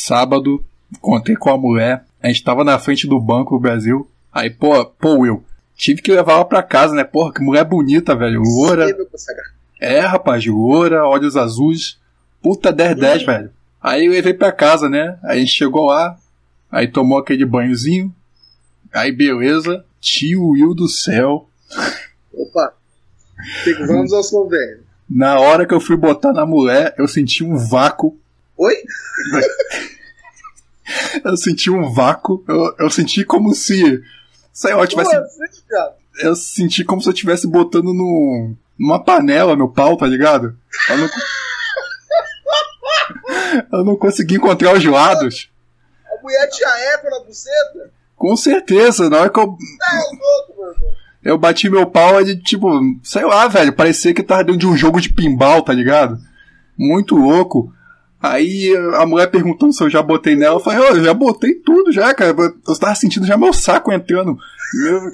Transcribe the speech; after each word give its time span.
sábado, 0.00 0.64
contei 1.00 1.36
com 1.36 1.50
a 1.50 1.58
mulher, 1.58 2.04
a 2.22 2.28
gente 2.28 2.44
tava 2.44 2.64
na 2.64 2.78
frente 2.78 3.06
do 3.06 3.20
Banco 3.20 3.56
do 3.56 3.60
Brasil. 3.60 4.08
Aí, 4.32 4.50
pô, 4.50 4.84
pô, 4.84 5.18
Will, 5.18 5.44
tive 5.76 6.02
que 6.02 6.12
levar 6.12 6.34
ela 6.34 6.44
pra 6.44 6.62
casa, 6.62 6.94
né? 6.94 7.04
Porra, 7.04 7.32
que 7.32 7.42
mulher 7.42 7.64
bonita, 7.64 8.14
velho. 8.14 8.42
Loura. 8.42 8.86
É, 9.80 10.00
rapaz, 10.00 10.44
loura, 10.46 11.06
olhos 11.06 11.36
azuis. 11.36 11.98
Puta 12.42 12.72
10-10, 12.72 13.24
velho. 13.24 13.50
Aí 13.82 14.06
eu 14.06 14.12
levei 14.12 14.34
pra 14.34 14.52
casa, 14.52 14.88
né? 14.88 15.18
Aí 15.22 15.38
a 15.38 15.40
gente 15.40 15.52
chegou 15.52 15.86
lá, 15.86 16.18
aí 16.70 16.86
tomou 16.86 17.18
aquele 17.18 17.46
banhozinho. 17.46 18.14
Aí 18.92 19.10
beleza, 19.10 19.84
tio 20.00 20.48
Will 20.48 20.74
do 20.74 20.88
céu. 20.88 21.48
Opa. 22.32 22.74
Vamos 23.86 24.12
aos 24.12 24.30
convênios. 24.30 24.80
Na 25.08 25.40
hora 25.40 25.66
que 25.66 25.72
eu 25.72 25.80
fui 25.80 25.96
botar 25.96 26.32
na 26.32 26.44
mulher, 26.44 26.94
eu 26.98 27.08
senti 27.08 27.42
um 27.42 27.56
vácuo. 27.56 28.16
Oi? 28.60 28.74
Eu 31.24 31.36
senti 31.36 31.70
um 31.70 31.92
vácuo. 31.92 32.44
Eu, 32.48 32.74
eu 32.80 32.90
senti 32.90 33.24
como 33.24 33.54
se. 33.54 34.02
Sei 34.52 34.74
lá, 34.74 34.82
eu 34.82 34.88
tivesse. 34.88 35.14
Assim? 35.14 35.62
Eu 36.18 36.34
senti 36.34 36.84
como 36.84 37.00
se 37.00 37.08
eu 37.08 37.12
estivesse 37.12 37.46
botando 37.46 37.94
no, 37.94 38.56
numa 38.76 38.98
panela 39.02 39.56
meu 39.56 39.68
pau, 39.68 39.96
tá 39.96 40.04
ligado? 40.04 40.56
Eu 40.88 40.98
não, 40.98 41.08
eu 43.78 43.84
não 43.84 43.96
consegui 43.96 44.34
encontrar 44.34 44.74
os 44.74 44.84
lados. 44.84 45.48
A 46.04 46.20
mulher 46.20 46.48
tinha 46.48 46.68
eco 46.94 47.08
na 47.08 47.20
buceta? 47.20 47.92
Com 48.16 48.36
certeza, 48.36 49.08
na 49.08 49.20
hora 49.20 49.30
que 49.30 49.38
eu, 49.38 49.44
É 49.44 49.46
louco, 49.46 50.54
meu 50.58 50.72
irmão. 50.72 50.90
eu 51.22 51.38
bati 51.38 51.70
meu 51.70 51.86
pau, 51.86 52.20
ele, 52.20 52.36
tipo, 52.36 52.68
sei 53.04 53.24
lá, 53.24 53.46
velho, 53.46 53.72
parecia 53.72 54.12
que 54.12 54.24
tava 54.24 54.42
dentro 54.42 54.58
de 54.58 54.66
um 54.66 54.76
jogo 54.76 55.00
de 55.00 55.12
pinball, 55.12 55.62
tá 55.62 55.72
ligado? 55.72 56.18
Muito 56.76 57.14
louco. 57.14 57.72
Aí 58.22 58.70
a 58.96 59.06
mulher 59.06 59.30
perguntando 59.30 59.72
se 59.72 59.82
eu 59.82 59.88
já 59.90 60.02
botei 60.02 60.36
nela, 60.36 60.56
eu 60.56 60.60
falei, 60.60 60.78
"Ô, 60.80 60.96
eu 60.96 61.04
já 61.04 61.14
botei 61.14 61.54
tudo 61.54 61.90
já, 61.90 62.12
cara. 62.14 62.30
Eu 62.38 62.78
tava 62.78 62.94
sentindo 62.94 63.26
já 63.26 63.36
meu 63.36 63.52
saco 63.52 63.92
entrando. 63.92 64.36
Meu- 64.82 65.00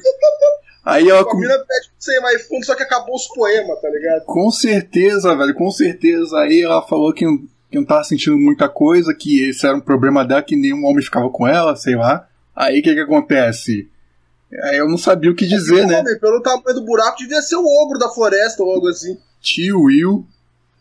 Aí 0.85 1.09
ela 1.09 1.21
A 1.23 1.25
com, 1.25 1.37
mina 1.39 1.53
pede 1.59 1.67
pra 1.89 1.97
você 1.98 2.17
ir 2.17 2.21
mais 2.21 2.47
fundo, 2.47 2.65
só 2.65 2.75
que 2.77 2.83
acabou 2.85 3.17
os 3.17 3.27
poemas, 3.29 3.81
tá 3.81 3.89
ligado? 3.91 4.25
com 4.25 4.51
certeza, 4.53 5.35
velho, 5.37 5.53
com 5.55 5.69
certeza. 5.71 6.39
Aí 6.39 6.63
ela 6.63 6.81
falou 6.87 7.13
que 7.13 7.25
não, 7.25 7.39
que 7.39 7.77
não 7.77 7.85
tava 7.85 8.05
sentindo 8.05 8.37
muita 8.39 8.69
coisa, 8.69 9.13
que 9.13 9.48
esse 9.48 9.67
era 9.67 9.77
um 9.77 9.81
problema 9.81 10.25
dela, 10.25 10.43
que 10.43 10.55
nenhum 10.55 10.85
homem 10.85 11.03
ficava 11.03 11.29
com 11.29 11.47
ela, 11.47 11.75
sei 11.75 11.97
lá. 11.97 12.29
Aí 12.55 12.79
o 12.79 12.83
que 12.85 12.95
que 12.95 13.01
acontece? 13.01 13.89
Aí 14.63 14.77
eu 14.79 14.89
não 14.89 14.97
sabia 14.97 15.29
o 15.31 15.35
que 15.35 15.45
dizer, 15.45 15.87
né? 15.89 15.98
Homem, 15.98 16.20
pelo 16.20 16.41
tamanho 16.41 16.75
do 16.75 16.85
buraco, 16.85 17.19
devia 17.19 17.43
ser 17.43 17.57
o 17.57 17.67
ogro 17.83 17.98
da 17.98 18.09
floresta 18.09 18.63
ou 18.63 18.70
algo 18.70 18.89
assim. 18.89 19.19
Tio 19.43 19.81
Will. 19.83 20.25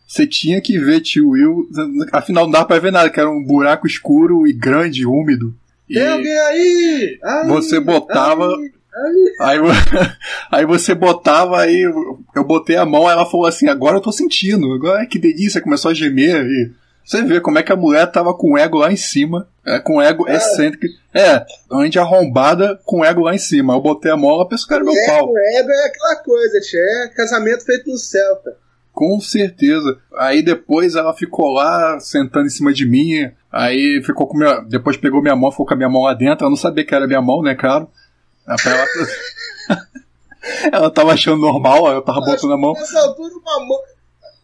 Você 0.06 0.26
tinha 0.26 0.60
que 0.60 0.78
ver 0.78 1.00
tio 1.00 1.30
Will. 1.30 1.68
Afinal, 2.12 2.44
não 2.44 2.52
dava 2.52 2.66
pra 2.66 2.78
ver 2.78 2.92
nada, 2.92 3.10
que 3.10 3.18
era 3.18 3.28
um 3.30 3.42
buraco 3.44 3.86
escuro 3.86 4.46
e 4.46 4.52
grande, 4.52 5.04
úmido. 5.04 5.54
E 5.88 5.94
Tem 5.94 6.06
alguém 6.08 6.38
aí? 6.38 7.18
Aí, 7.22 7.46
você 7.48 7.80
botava- 7.80 8.46
aí, 8.48 8.72
aí. 9.04 9.34
aí, 9.40 9.58
vo- 9.58 9.68
aí 10.50 10.64
você 10.66 10.94
botava, 10.94 11.60
aí 11.60 11.82
eu- 11.82 12.44
botei 12.44 12.76
a 12.76 12.86
mão, 12.86 13.10
ela 13.10 13.26
falou 13.26 13.46
assim: 13.46 13.68
agora 13.68 13.96
eu 13.96 14.00
tô 14.00 14.12
sentindo, 14.12 14.72
agora 14.72 15.04
que 15.06 15.18
delícia, 15.18 15.60
começou 15.60 15.90
a 15.90 15.94
gemer. 15.94 16.44
E 16.46 16.70
você 17.04 17.22
vê 17.22 17.40
como 17.40 17.58
é 17.58 17.62
que 17.62 17.72
a 17.72 17.76
mulher 17.76 18.10
tava 18.10 18.32
com 18.34 18.52
o 18.52 18.58
ego 18.58 18.78
lá 18.78 18.92
em 18.92 18.96
cima, 18.96 19.48
é, 19.64 19.78
com 19.80 19.96
o 19.96 20.02
ego 20.02 20.28
excêntrico. 20.28 20.86
É, 21.14 21.44
onde 21.70 21.98
arrombada 21.98 22.78
com 22.84 23.00
o 23.00 23.04
ego 23.04 23.22
lá 23.22 23.34
em 23.34 23.38
cima. 23.38 23.74
Eu 23.74 23.80
botei 23.80 24.10
a 24.10 24.16
mão, 24.16 24.30
ela 24.30 24.48
pensou 24.48 24.66
que 24.68 24.74
era 24.74 24.84
meu 24.84 24.94
pau. 25.06 25.28
Ego, 25.28 25.38
ego 25.58 25.70
é 25.70 25.86
aquela 25.86 26.16
coisa, 26.16 26.60
tia. 26.60 26.80
É 26.80 27.08
casamento 27.08 27.64
feito 27.64 27.88
no 27.90 27.96
céu, 27.96 28.36
tá? 28.36 28.50
Com 28.96 29.20
certeza. 29.20 29.98
Aí 30.16 30.40
depois 30.40 30.96
ela 30.96 31.12
ficou 31.12 31.52
lá, 31.52 32.00
sentando 32.00 32.46
em 32.46 32.48
cima 32.48 32.72
de 32.72 32.86
mim. 32.86 33.30
Aí 33.52 34.02
ficou 34.02 34.26
com 34.26 34.38
minha. 34.38 34.60
Depois 34.60 34.96
pegou 34.96 35.20
minha 35.20 35.36
mão, 35.36 35.50
ficou 35.50 35.66
com 35.66 35.74
a 35.74 35.76
minha 35.76 35.90
mão 35.90 36.04
lá 36.04 36.14
dentro. 36.14 36.44
Ela 36.44 36.48
não 36.48 36.56
sabia 36.56 36.82
que 36.82 36.94
era 36.94 37.06
minha 37.06 37.20
mão, 37.20 37.42
né, 37.42 37.54
claro. 37.54 37.90
Aí 38.46 38.56
pra 38.56 38.72
ela... 38.72 38.86
ela 40.72 40.90
tava 40.90 41.12
achando 41.12 41.42
normal, 41.42 41.88
eu 41.88 42.00
tava 42.00 42.22
botando 42.22 42.54
a 42.54 42.56
mão. 42.56 42.72
Nessa 42.72 42.98
altura, 43.00 43.34
uma 43.34 43.66
mão, 43.66 43.78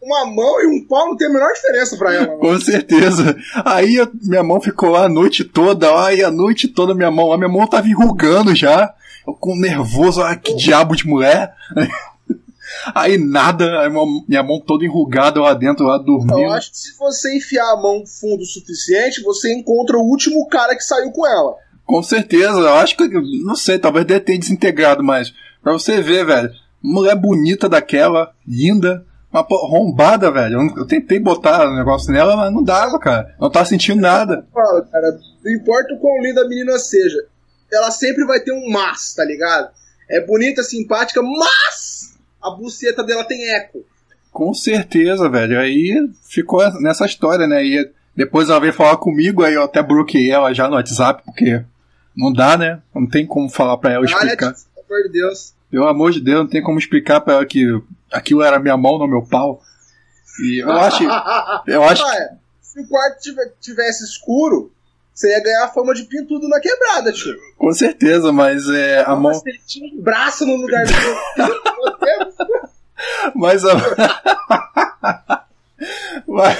uma 0.03 0.25
mão 0.27 0.61
e 0.61 0.67
um 0.67 0.87
pau 0.87 1.07
não 1.07 1.17
tem 1.17 1.29
a 1.29 1.33
menor 1.33 1.51
diferença 1.51 1.97
pra 1.97 2.13
ela. 2.13 2.27
mano. 2.27 2.39
Com 2.39 2.59
certeza. 2.59 3.35
Aí 3.65 3.99
a 3.99 4.07
minha 4.21 4.43
mão 4.43 4.61
ficou 4.61 4.91
lá 4.91 5.05
a 5.05 5.09
noite 5.09 5.43
toda, 5.43 5.99
aí 6.05 6.23
a 6.23 6.29
noite 6.29 6.67
toda 6.67 6.93
minha 6.93 7.09
mão 7.09 7.29
lá, 7.29 7.39
minha 7.39 7.49
mão 7.49 7.65
tava 7.65 7.87
enrugando 7.87 8.53
já. 8.53 8.93
Eu 9.25 9.33
com 9.33 9.55
nervoso, 9.55 10.21
ah, 10.21 10.35
que 10.35 10.53
diabo 10.53 10.95
de 10.95 11.07
mulher. 11.07 11.55
Aí 12.93 13.17
nada, 13.17 13.81
aí 13.81 13.89
minha 14.27 14.43
mão 14.43 14.59
toda 14.59 14.85
enrugada 14.85 15.41
lá 15.41 15.53
dentro, 15.53 15.85
lá 15.85 15.97
dormindo. 15.97 16.39
Eu 16.39 16.51
acho 16.51 16.71
que 16.71 16.77
se 16.77 16.97
você 16.97 17.37
enfiar 17.37 17.71
a 17.71 17.81
mão 17.81 18.03
fundo 18.05 18.41
o 18.41 18.45
suficiente, 18.45 19.21
você 19.21 19.53
encontra 19.53 19.97
o 19.97 20.03
último 20.03 20.47
cara 20.47 20.75
que 20.75 20.83
saiu 20.83 21.11
com 21.11 21.25
ela. 21.25 21.55
Com 21.85 22.01
certeza, 22.01 22.59
eu 22.59 22.73
acho 22.75 22.95
que, 22.95 23.07
não 23.43 23.55
sei, 23.55 23.77
talvez 23.77 24.05
deve 24.05 24.21
ter 24.21 24.37
desintegrado, 24.37 25.03
mas 25.03 25.33
pra 25.61 25.73
você 25.73 26.01
ver, 26.01 26.25
velho, 26.25 26.49
mulher 26.81 27.15
bonita 27.15 27.67
daquela, 27.67 28.31
linda, 28.47 29.05
uma 29.31 29.41
arrombada, 29.41 30.31
velho. 30.31 30.61
Eu, 30.61 30.77
eu 30.77 30.87
tentei 30.87 31.19
botar 31.19 31.67
o 31.67 31.75
negócio 31.75 32.11
nela, 32.11 32.37
mas 32.37 32.53
não 32.53 32.63
dava, 32.63 32.99
cara. 32.99 33.35
Não 33.39 33.49
tava 33.49 33.65
sentindo 33.65 33.99
nada. 33.99 34.45
Fala, 34.53 34.81
cara, 34.85 35.17
não 35.43 35.51
importa 35.51 35.93
o 35.93 35.99
quão 35.99 36.21
linda 36.21 36.41
a 36.41 36.47
menina 36.47 36.77
seja, 36.77 37.17
ela 37.71 37.91
sempre 37.91 38.25
vai 38.25 38.39
ter 38.39 38.51
um 38.51 38.69
mas, 38.69 39.13
tá 39.13 39.25
ligado? 39.25 39.69
É 40.09 40.23
bonita, 40.25 40.61
simpática, 40.61 41.21
mas 41.21 41.92
a 42.43 42.51
buceta 42.51 43.03
dela 43.03 43.23
tem 43.23 43.49
eco. 43.55 43.83
Com 44.31 44.53
certeza, 44.53 45.29
velho. 45.29 45.59
Aí 45.59 46.09
ficou 46.27 46.59
nessa 46.81 47.05
história, 47.05 47.45
né? 47.47 47.63
E 47.63 47.89
depois 48.15 48.49
ela 48.49 48.59
veio 48.59 48.73
falar 48.73 48.97
comigo, 48.97 49.43
aí 49.43 49.53
eu 49.53 49.63
até 49.63 49.81
bloqueei 49.81 50.31
ela 50.31 50.53
já 50.53 50.67
no 50.67 50.75
WhatsApp, 50.75 51.23
porque 51.23 51.61
não 52.15 52.31
dá, 52.33 52.57
né? 52.57 52.81
Não 52.93 53.07
tem 53.07 53.25
como 53.27 53.49
falar 53.49 53.77
pra 53.77 53.93
ela 53.93 54.05
explicar. 54.05 54.53
pelo 54.53 54.85
amor 54.87 55.03
de 55.03 55.09
Deus. 55.09 55.53
Pelo 55.69 55.87
amor 55.87 56.11
de 56.11 56.19
Deus, 56.21 56.39
não 56.39 56.47
tem 56.47 56.61
como 56.61 56.77
explicar 56.79 57.21
pra 57.21 57.33
ela 57.35 57.45
que 57.45 57.65
aquilo 58.11 58.43
era 58.43 58.59
minha 58.59 58.77
mão, 58.77 58.97
não 58.99 59.07
meu 59.07 59.23
pau. 59.23 59.61
E 60.43 60.63
eu 60.63 60.71
acho. 60.71 61.03
Eu 61.67 61.83
acho. 61.85 62.03
Olha, 62.03 62.37
se 62.61 62.79
o 62.79 62.87
quarto 62.87 63.19
tive- 63.21 63.51
tivesse 63.61 64.03
escuro, 64.03 64.71
você 65.13 65.29
ia 65.29 65.43
ganhar 65.43 65.65
a 65.65 65.69
fama 65.69 65.93
de 65.93 66.03
pintudo 66.03 66.47
na 66.47 66.59
quebrada, 66.59 67.11
tio. 67.11 67.35
Com 67.57 67.71
certeza, 67.71 68.31
mas 68.31 68.67
é 68.69 69.03
a 69.05 69.15
mão. 69.15 69.31
Você 69.33 69.51
tinha 69.67 69.93
um 69.93 70.01
braço 70.01 70.43
no 70.45 70.55
lugar 70.55 70.83
do 70.85 70.91
seu. 70.91 71.15
Mas 73.35 73.63
a. 73.65 73.75
mas, 76.27 76.57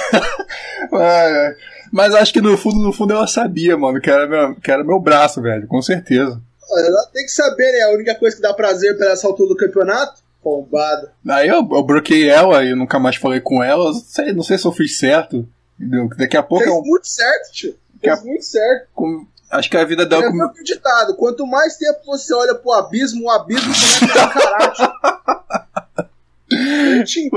mas- 1.91 2.15
acho 2.15 2.33
que 2.33 2.41
no 2.41 2.57
fundo, 2.57 2.79
no 2.79 2.91
fundo 2.93 3.13
ela 3.13 3.27
sabia, 3.27 3.77
mano, 3.77 3.99
que 4.01 4.09
era 4.09 4.27
meu, 4.27 4.55
que 4.55 4.71
era 4.71 4.83
meu 4.83 4.99
braço, 4.99 5.41
velho, 5.41 5.67
com 5.67 5.81
certeza. 5.81 6.41
Ela 6.75 7.05
tem 7.13 7.23
que 7.25 7.31
saber, 7.31 7.71
né? 7.71 7.81
A 7.83 7.91
única 7.93 8.15
coisa 8.15 8.35
que 8.35 8.41
dá 8.41 8.53
prazer 8.53 8.97
pra 8.97 9.11
essa 9.11 9.27
altura 9.27 9.49
do 9.49 9.55
campeonato? 9.57 10.21
Bombada. 10.43 11.11
Aí 11.29 11.47
eu, 11.47 11.57
eu 11.71 11.83
bloqueei 11.83 12.27
ela 12.29 12.63
e 12.63 12.73
nunca 12.75 12.99
mais 12.99 13.15
falei 13.15 13.39
com 13.39 13.63
ela. 13.63 13.85
Não 13.85 13.93
sei, 13.93 14.33
não 14.33 14.43
sei 14.43 14.57
se 14.57 14.65
eu 14.65 14.71
fiz 14.71 14.97
certo. 14.97 15.47
Entendeu? 15.79 16.09
Daqui 16.17 16.35
a 16.35 16.43
pouco 16.43 16.63
Fez 16.63 16.75
eu. 16.75 16.81
muito 16.81 17.07
certo, 17.07 17.51
tio. 17.51 17.75
Fez 18.01 18.19
Que 18.19 18.25
muito 18.27 18.43
certo. 18.45 18.87
com- 18.93 19.25
acho 19.51 19.69
que 19.69 19.77
a 19.77 19.85
vida 19.85 20.05
dela. 20.05 20.25
É 20.25 20.29
com- 20.31 20.63
ditado. 20.63 21.15
Quanto 21.15 21.45
mais 21.45 21.77
tempo 21.77 21.99
você 22.05 22.33
olha 22.33 22.55
pro 22.55 22.71
abismo, 22.73 23.25
o 23.25 23.29
abismo 23.29 23.71
começa 23.73 24.03
a 24.05 24.25
encarar, 24.27 24.73
tio. 24.73 24.91
Te. 27.05 27.29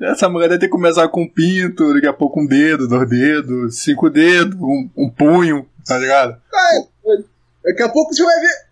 Essa 0.00 0.28
mulher 0.28 0.48
deve 0.48 0.60
ter 0.60 0.68
começado 0.68 1.08
com 1.08 1.22
um 1.22 1.28
pinto, 1.28 1.94
daqui 1.94 2.06
a 2.06 2.12
pouco 2.12 2.40
um 2.40 2.46
dedo, 2.46 2.86
dois 2.86 3.08
dedos, 3.08 3.78
cinco 3.82 4.10
dedos, 4.10 4.54
um, 4.60 4.90
um 4.96 5.08
punho, 5.10 5.66
tá 5.86 5.96
ligado? 5.98 6.32
É, 6.54 7.70
daqui 7.70 7.82
a 7.82 7.88
pouco 7.88 8.12
você 8.14 8.22
vai 8.22 8.40
ver. 8.40 8.66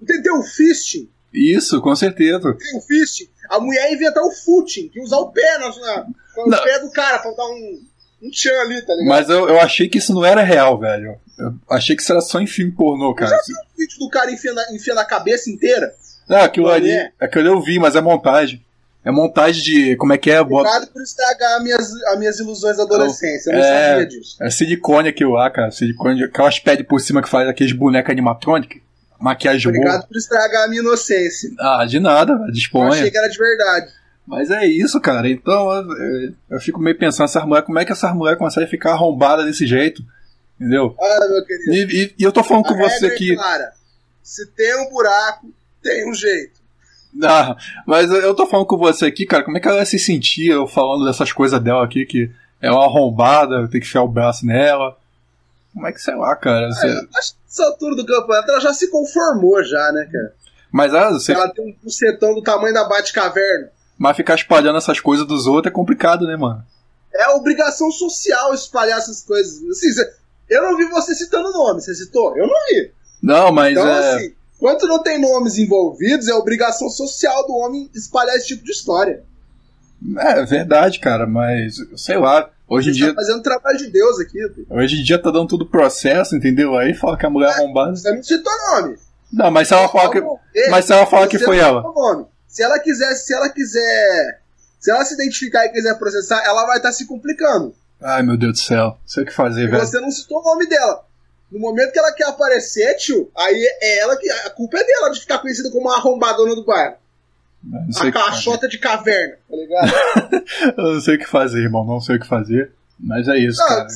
Entendeu 0.00 0.34
o 0.36 0.42
fisting? 0.44 1.08
Isso, 1.34 1.80
com 1.82 1.94
certeza. 1.96 2.54
Tem 2.54 2.78
o 2.78 2.80
fisting. 2.80 3.28
A 3.50 3.58
mulher 3.58 3.88
ia 3.90 3.94
inventar 3.96 4.22
o 4.22 4.30
footing, 4.30 4.88
que 4.88 5.00
usar 5.00 5.16
o 5.18 5.32
pé 5.32 5.58
na, 5.58 5.68
na, 5.68 6.06
com 6.34 6.48
Não. 6.48 6.58
o 6.58 6.62
pé 6.62 6.78
do 6.80 6.90
cara 6.92 7.18
pra 7.18 7.32
dar 7.32 7.46
um, 7.46 7.82
um 8.22 8.30
tchan 8.30 8.52
ali, 8.60 8.80
tá 8.82 8.94
ligado? 8.94 9.08
Mas 9.08 9.28
eu, 9.28 9.48
eu 9.48 9.58
achei 9.60 9.88
que 9.88 9.98
isso 9.98 10.14
não 10.14 10.24
era 10.24 10.42
real, 10.42 10.78
velho. 10.78 11.16
Eu 11.38 11.54
achei 11.70 11.96
que 11.96 12.02
isso 12.02 12.12
era 12.12 12.20
só 12.20 12.40
em 12.40 12.46
filme 12.46 12.70
pornô, 12.72 13.14
cara. 13.14 13.30
Já 13.30 13.42
viu 13.46 13.56
o 13.56 13.78
vídeo 13.78 13.98
do 13.98 14.10
cara 14.10 14.30
enfiando, 14.30 14.58
a- 14.60 14.72
enfiando 14.72 14.98
a 14.98 15.04
cabeça 15.04 15.50
inteira? 15.50 15.92
Não, 16.28 16.38
aquilo 16.38 16.68
ali, 16.68 16.90
é. 16.90 17.10
aquilo 17.18 17.48
eu 17.48 17.60
vi, 17.60 17.78
mas 17.78 17.96
é 17.96 18.00
montagem. 18.00 18.62
É 19.04 19.10
montagem 19.10 19.62
de. 19.62 19.96
Como 19.96 20.12
é 20.12 20.18
que 20.18 20.30
é? 20.30 20.42
Bota- 20.42 20.68
Obrigado 20.68 20.92
por 20.92 21.00
estragar 21.02 21.56
as 21.56 21.62
minhas, 21.62 21.92
as 22.04 22.18
minhas 22.18 22.38
ilusões 22.40 22.76
da 22.76 22.82
adolescência. 22.82 23.50
Eu 23.50 23.56
não 23.58 23.64
É. 23.64 23.88
sabia 23.90 24.06
disso. 24.06 24.36
É 24.42 24.50
silicone 24.50 25.08
aquilo 25.08 25.32
lá, 25.32 25.48
cara. 25.50 25.70
Silicone, 25.70 26.24
aquelas 26.24 26.58
pads 26.58 26.86
por 26.86 27.00
cima 27.00 27.22
que 27.22 27.28
faz 27.28 27.48
aqueles 27.48 27.72
bonecos 27.72 28.10
animatrônicos. 28.10 28.80
Maquiagem 29.20 29.62
boa. 29.72 29.78
Obrigado 29.78 30.06
por 30.08 30.16
estragar 30.16 30.64
a 30.64 30.68
minha 30.68 30.80
inocência. 30.82 31.50
Ah, 31.58 31.84
de 31.86 31.98
nada, 31.98 32.34
velho, 32.36 32.48
Eu 32.48 32.52
disponha. 32.52 32.90
achei 32.90 33.10
que 33.10 33.18
era 33.18 33.28
de 33.28 33.38
verdade. 33.38 33.90
Mas 34.26 34.50
é 34.50 34.66
isso, 34.66 35.00
cara. 35.00 35.28
Então 35.28 35.72
eu, 35.72 36.34
eu- 36.50 36.60
fico 36.60 36.78
meio 36.78 36.96
pensando, 36.98 37.24
essas 37.24 37.42
mulheres, 37.44 37.66
como 37.66 37.78
é 37.78 37.84
que 37.84 37.92
essas 37.92 38.14
mulheres 38.14 38.38
conseguem 38.38 38.68
ficar 38.68 38.92
arrombadas 38.92 39.46
desse 39.46 39.66
jeito? 39.66 40.02
Entendeu? 40.60 40.94
Ah, 41.00 41.26
meu 41.30 41.44
querido. 41.46 41.72
E, 41.72 42.02
e- 42.04 42.14
e 42.18 42.22
eu 42.22 42.30
tô 42.32 42.44
falando 42.44 42.66
a 42.66 42.68
com 42.68 42.76
você 42.76 42.94
regra 42.94 43.08
é 43.08 43.14
aqui. 43.14 43.34
clara. 43.36 43.72
Se 44.22 44.46
tem 44.48 44.76
um 44.86 44.90
buraco, 44.90 45.46
tem 45.82 46.08
um 46.10 46.14
jeito. 46.14 46.57
Ah, 47.22 47.56
mas 47.86 48.10
eu 48.10 48.34
tô 48.34 48.46
falando 48.46 48.66
com 48.66 48.76
você 48.76 49.06
aqui, 49.06 49.26
cara, 49.26 49.42
como 49.42 49.56
é 49.56 49.60
que 49.60 49.68
ela 49.68 49.84
se 49.84 49.98
sentia 49.98 50.54
eu 50.54 50.66
falando 50.66 51.04
dessas 51.04 51.32
coisas 51.32 51.60
dela 51.60 51.84
aqui, 51.84 52.04
que 52.04 52.30
é 52.60 52.70
uma 52.70 52.84
arrombada, 52.84 53.68
tem 53.68 53.80
que 53.80 53.86
enfiar 53.86 54.02
o 54.02 54.08
braço 54.08 54.44
nela. 54.44 54.96
Como 55.72 55.86
é 55.86 55.92
que, 55.92 56.00
sei 56.00 56.14
lá, 56.14 56.34
cara. 56.36 56.68
Você... 56.70 56.86
É, 56.86 56.90
acho 56.90 57.32
que 57.32 57.38
nessa 57.46 57.64
altura 57.64 57.96
do 57.96 58.06
campeonato 58.06 58.50
ela 58.50 58.60
já 58.60 58.72
se 58.72 58.90
conformou, 58.90 59.62
já, 59.62 59.92
né, 59.92 60.08
cara? 60.10 60.34
Mas 60.70 60.94
ah, 60.94 61.10
você... 61.10 61.32
Ela 61.32 61.48
tem 61.48 61.66
um 61.66 61.72
pucetão 61.72 62.34
do 62.34 62.42
tamanho 62.42 62.74
da 62.74 62.88
Bate-Caverna. 62.88 63.70
Mas 63.96 64.16
ficar 64.16 64.34
espalhando 64.34 64.78
essas 64.78 65.00
coisas 65.00 65.26
dos 65.26 65.46
outros 65.46 65.72
é 65.72 65.74
complicado, 65.74 66.26
né, 66.26 66.36
mano? 66.36 66.62
É 67.14 67.28
obrigação 67.30 67.90
social 67.90 68.54
espalhar 68.54 68.98
essas 68.98 69.24
coisas. 69.24 69.62
Assim, 69.70 69.88
eu 70.48 70.62
não 70.62 70.76
vi 70.76 70.84
você 70.86 71.14
citando 71.14 71.52
nome, 71.52 71.80
você 71.80 71.94
citou? 71.94 72.36
Eu 72.36 72.46
não 72.46 72.54
vi. 72.68 72.92
Não, 73.22 73.52
mas 73.52 73.72
Então, 73.72 73.88
é. 73.88 74.14
assim, 74.14 74.34
quando 74.58 74.86
não 74.88 75.02
tem 75.02 75.20
nomes 75.20 75.56
envolvidos, 75.58 76.28
é 76.28 76.34
obrigação 76.34 76.88
social 76.90 77.46
do 77.46 77.54
homem 77.54 77.88
espalhar 77.94 78.36
esse 78.36 78.48
tipo 78.48 78.64
de 78.64 78.72
história. 78.72 79.22
É 80.18 80.44
verdade, 80.44 81.00
cara, 81.00 81.26
mas 81.26 81.76
sei 81.96 82.16
lá. 82.18 82.48
Hoje 82.70 82.90
em 82.90 82.92
Você 82.92 82.98
dia, 82.98 83.08
tá 83.08 83.14
fazendo 83.14 83.42
trabalho 83.42 83.78
de 83.78 83.90
Deus 83.90 84.20
aqui. 84.20 84.38
Hoje 84.68 85.00
em 85.00 85.02
dia 85.02 85.18
tá 85.20 85.30
dando 85.30 85.48
tudo 85.48 85.64
processo, 85.66 86.36
entendeu? 86.36 86.76
Aí 86.76 86.92
fala 86.92 87.16
que 87.16 87.24
a 87.24 87.30
mulher 87.30 87.48
é 87.50 87.54
arrombada. 87.54 87.96
Você 87.96 88.14
não 88.14 88.22
citou 88.22 88.52
nome. 88.74 88.96
Não, 89.32 89.50
mas 89.50 89.68
se 89.68 89.74
ela 89.74 89.88
falar 89.88 90.10
que. 90.10 90.18
Ei, 90.54 90.68
Mas 90.70 90.84
se 90.84 90.92
ela 90.92 91.06
falar 91.06 91.26
que 91.28 91.38
foi 91.38 91.58
ela. 91.58 91.80
nome. 91.82 92.26
Se 92.46 92.62
ela 92.62 92.78
quiser, 92.78 93.14
se 93.14 93.32
ela 93.34 93.48
quiser. 93.48 94.40
Se 94.78 94.90
ela 94.90 95.02
se 95.04 95.14
identificar 95.14 95.64
e 95.64 95.70
quiser 95.70 95.98
processar, 95.98 96.42
ela 96.44 96.66
vai 96.66 96.76
estar 96.76 96.92
se 96.92 97.06
complicando. 97.06 97.74
Ai, 98.00 98.22
meu 98.22 98.36
Deus 98.36 98.52
do 98.52 98.58
céu. 98.58 98.84
Não 98.86 98.96
sei 99.06 99.22
o 99.24 99.26
que 99.26 99.32
fazer, 99.34 99.62
E 99.62 99.66
velho. 99.66 99.84
você 99.84 99.98
não 100.00 100.10
citou 100.10 100.38
o 100.40 100.44
nome 100.44 100.66
dela. 100.68 101.04
No 101.50 101.58
momento 101.58 101.92
que 101.92 101.98
ela 101.98 102.12
quer 102.12 102.24
aparecer, 102.26 102.94
tio, 102.96 103.30
aí 103.36 103.64
é 103.80 103.98
ela 104.00 104.16
que. 104.16 104.28
A 104.30 104.50
culpa 104.50 104.78
é 104.78 104.84
dela 104.84 105.10
de 105.10 105.20
ficar 105.20 105.38
conhecida 105.38 105.70
como 105.70 105.88
a 105.90 105.96
arrombadona 105.96 106.54
do 106.54 106.64
bairro. 106.64 106.96
A 108.00 108.12
caixota 108.12 108.68
de 108.68 108.78
caverna, 108.78 109.36
tá 109.50 109.56
ligado? 109.56 110.44
Eu 110.78 110.94
não 110.94 111.00
sei 111.00 111.16
o 111.16 111.18
que 111.18 111.26
fazer, 111.26 111.58
irmão. 111.60 111.84
Não 111.84 112.00
sei 112.00 112.16
o 112.16 112.20
que 112.20 112.26
fazer. 112.26 112.70
Mas 113.00 113.26
é 113.28 113.36
isso, 113.38 113.60
Não, 113.60 113.66
cara. 113.68 113.86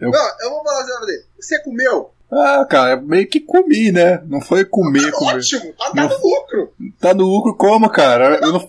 Eu- 0.00 0.10
Não, 0.10 0.28
eu 0.42 0.50
vou 0.50 0.64
falar 0.64 0.80
assim 0.82 0.90
pra 0.92 1.00
você. 1.00 1.24
Você 1.40 1.58
comeu? 1.62 2.10
Ah, 2.32 2.64
cara, 2.68 2.96
meio 2.96 3.26
que 3.26 3.40
comi, 3.40 3.90
né? 3.90 4.22
Não 4.26 4.40
foi 4.40 4.64
comer, 4.64 5.10
Tá 5.10 5.18
comer. 5.18 5.34
ótimo, 5.38 5.72
tá, 5.72 5.90
tá 5.90 6.04
no 6.04 6.16
lucro. 6.28 6.72
Tá 7.00 7.14
no 7.14 7.24
lucro 7.26 7.56
como, 7.56 7.90
cara? 7.90 8.38
Eu 8.40 8.52
não, 8.52 8.60
Tá 8.60 8.68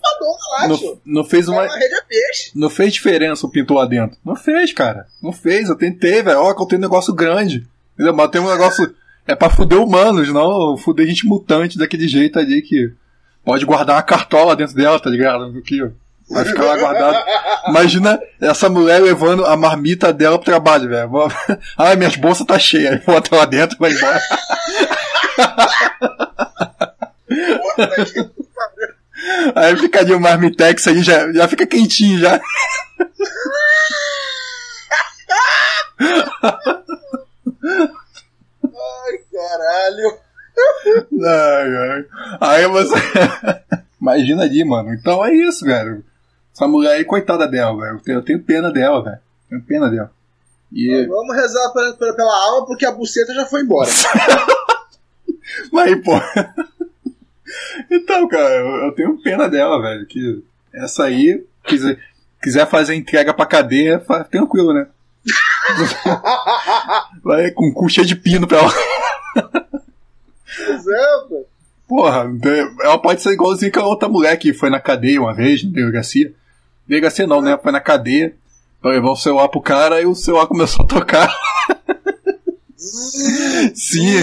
lá, 0.60 0.68
não, 0.68 0.78
tio. 0.78 1.02
não 1.06 1.24
fez 1.24 1.48
Uma... 1.48 1.62
uma. 1.62 1.68
Na 1.68 1.76
rede 1.78 1.94
é 1.94 2.02
peixe. 2.02 2.52
Não 2.56 2.70
fez 2.72 2.92
diferença 2.94 3.46
o 3.46 3.52
pintor 3.52 3.78
lá 3.78 3.86
dentro. 3.86 4.18
Não 4.26 4.36
fez, 4.36 4.74
cara. 4.74 5.06
Não 5.22 5.32
fez. 5.32 5.70
Eu 5.70 5.78
tentei, 5.78 6.24
velho. 6.24 6.40
Ó, 6.40 6.54
que 6.56 6.62
eu 6.64 6.66
tenho 6.68 6.80
um 6.80 6.86
negócio 6.86 7.14
grande. 7.14 7.68
Entendeu? 8.02 8.16
Mas 8.16 8.32
tem 8.32 8.42
um 8.42 8.50
negócio. 8.50 8.96
É 9.28 9.36
pra 9.36 9.52
fuder 9.52 9.80
humanos, 9.80 10.30
não 10.30 10.76
fuder 10.76 11.06
gente 11.06 11.28
mutante 11.28 11.78
daquele 11.78 12.08
jeito 12.08 12.40
ali 12.40 12.64
que 12.64 12.92
pode 13.46 13.64
guardar 13.64 13.96
uma 13.96 14.02
cartola 14.02 14.56
dentro 14.56 14.76
dela, 14.76 15.00
tá 15.00 15.12
ligado? 15.12 15.44
Ó. 15.44 15.52
Vai 16.34 16.46
ficar 16.46 16.64
lá 16.64 16.76
guardado. 16.76 17.24
Imagina 17.68 18.20
essa 18.40 18.68
mulher 18.68 19.00
levando 19.00 19.46
a 19.46 19.56
marmita 19.56 20.12
dela 20.12 20.40
pro 20.40 20.46
trabalho, 20.46 20.90
velho. 20.90 21.12
Ai, 21.78 21.96
minhas 21.96 22.16
bolsas 22.16 22.48
tá 22.48 22.58
cheias. 22.58 22.94
Aí 22.94 23.00
Bota 23.06 23.36
lá 23.36 23.46
dentro 23.46 23.78
e 23.78 23.80
vai 23.80 23.92
embora. 23.92 24.20
Aí 29.56 29.78
fica 29.78 30.00
ali 30.00 30.14
o 30.14 30.20
marmitex 30.20 30.88
aí, 30.88 31.04
já, 31.04 31.32
já 31.32 31.48
fica 31.48 31.68
quentinho 31.68 32.18
já. 32.18 32.42
Ai, 37.64 39.18
caralho. 39.32 40.18
Ai, 41.26 41.78
ai. 41.78 42.06
Aí 42.40 42.68
você. 42.68 42.96
Imagina 44.02 44.44
ali, 44.44 44.64
mano. 44.66 44.94
Então 44.94 45.24
é 45.26 45.34
isso, 45.34 45.64
velho. 45.66 46.04
Essa 46.54 46.68
mulher 46.68 46.94
aí, 46.94 47.06
coitada 47.06 47.48
dela, 47.48 47.78
velho. 47.80 48.02
Eu 48.08 48.22
tenho- 48.24 48.44
pena 48.44 48.72
dela, 48.72 49.04
velho. 49.04 49.20
Tenho 49.50 49.62
pena 49.64 49.90
dela. 49.90 50.12
E. 50.72 51.06
Vamos 51.08 51.36
rezar 51.36 51.70
pela, 51.72 51.94
pela, 51.94 52.14
pela 52.16 52.46
alma 52.50 52.66
porque 52.66 52.86
a 52.86 52.92
buceta 52.92 53.34
já 53.34 53.46
foi 53.46 53.62
embora. 53.62 53.90
Mas 55.72 55.96
pô. 56.04 56.12
Então, 57.90 58.28
cara, 58.28 58.56
eu, 58.56 58.68
eu 58.86 58.92
tenho 58.96 59.22
pena 59.22 59.50
dela, 59.50 59.82
velho. 59.82 60.06
Que 60.06 60.44
essa 60.74 61.04
aí, 61.06 61.46
quiser, 61.66 62.00
quiser 62.42 62.66
fazer 62.68 62.96
entrega 62.96 63.34
pra 63.34 63.46
cadeia, 63.46 64.00
fa- 64.00 64.24
tranquilo, 64.24 64.74
né? 64.74 64.88
Vai 67.24 67.52
com 67.52 67.68
o 67.68 67.74
cu 67.74 67.90
cheio 67.90 68.08
de 68.08 68.16
pino 68.16 68.48
pra 68.48 68.60
ela. 68.60 68.74
Pois 69.34 70.88
é, 70.88 71.06
pô. 71.30 71.46
Porra, 71.88 72.26
ela 72.82 72.98
pode 72.98 73.22
ser 73.22 73.32
igualzinha 73.34 73.70
que 73.72 73.80
a 73.80 73.86
outra 73.86 74.08
mulher 74.08 74.38
que 74.38 74.54
foi 74.54 74.70
na 74.70 74.80
cadeia 74.80 75.22
uma 75.22 75.34
vez, 75.34 75.64
na 75.64 75.72
delegacia. 75.72 76.34
Delegacia 76.88 77.28
não, 77.28 77.42
né? 77.42 77.60
Foi 77.62 77.72
na 77.72 77.82
cadeia 77.82 78.34
pra 78.82 78.92
levar 78.92 79.12
o 79.12 79.16
celular 79.16 79.50
pro 79.50 79.62
cara 79.62 80.02
e 80.02 80.06
o 80.06 80.16
celular 80.16 80.48
começou 80.48 80.86
a 80.86 80.88
tocar. 80.88 81.36
Sim. 83.76 84.18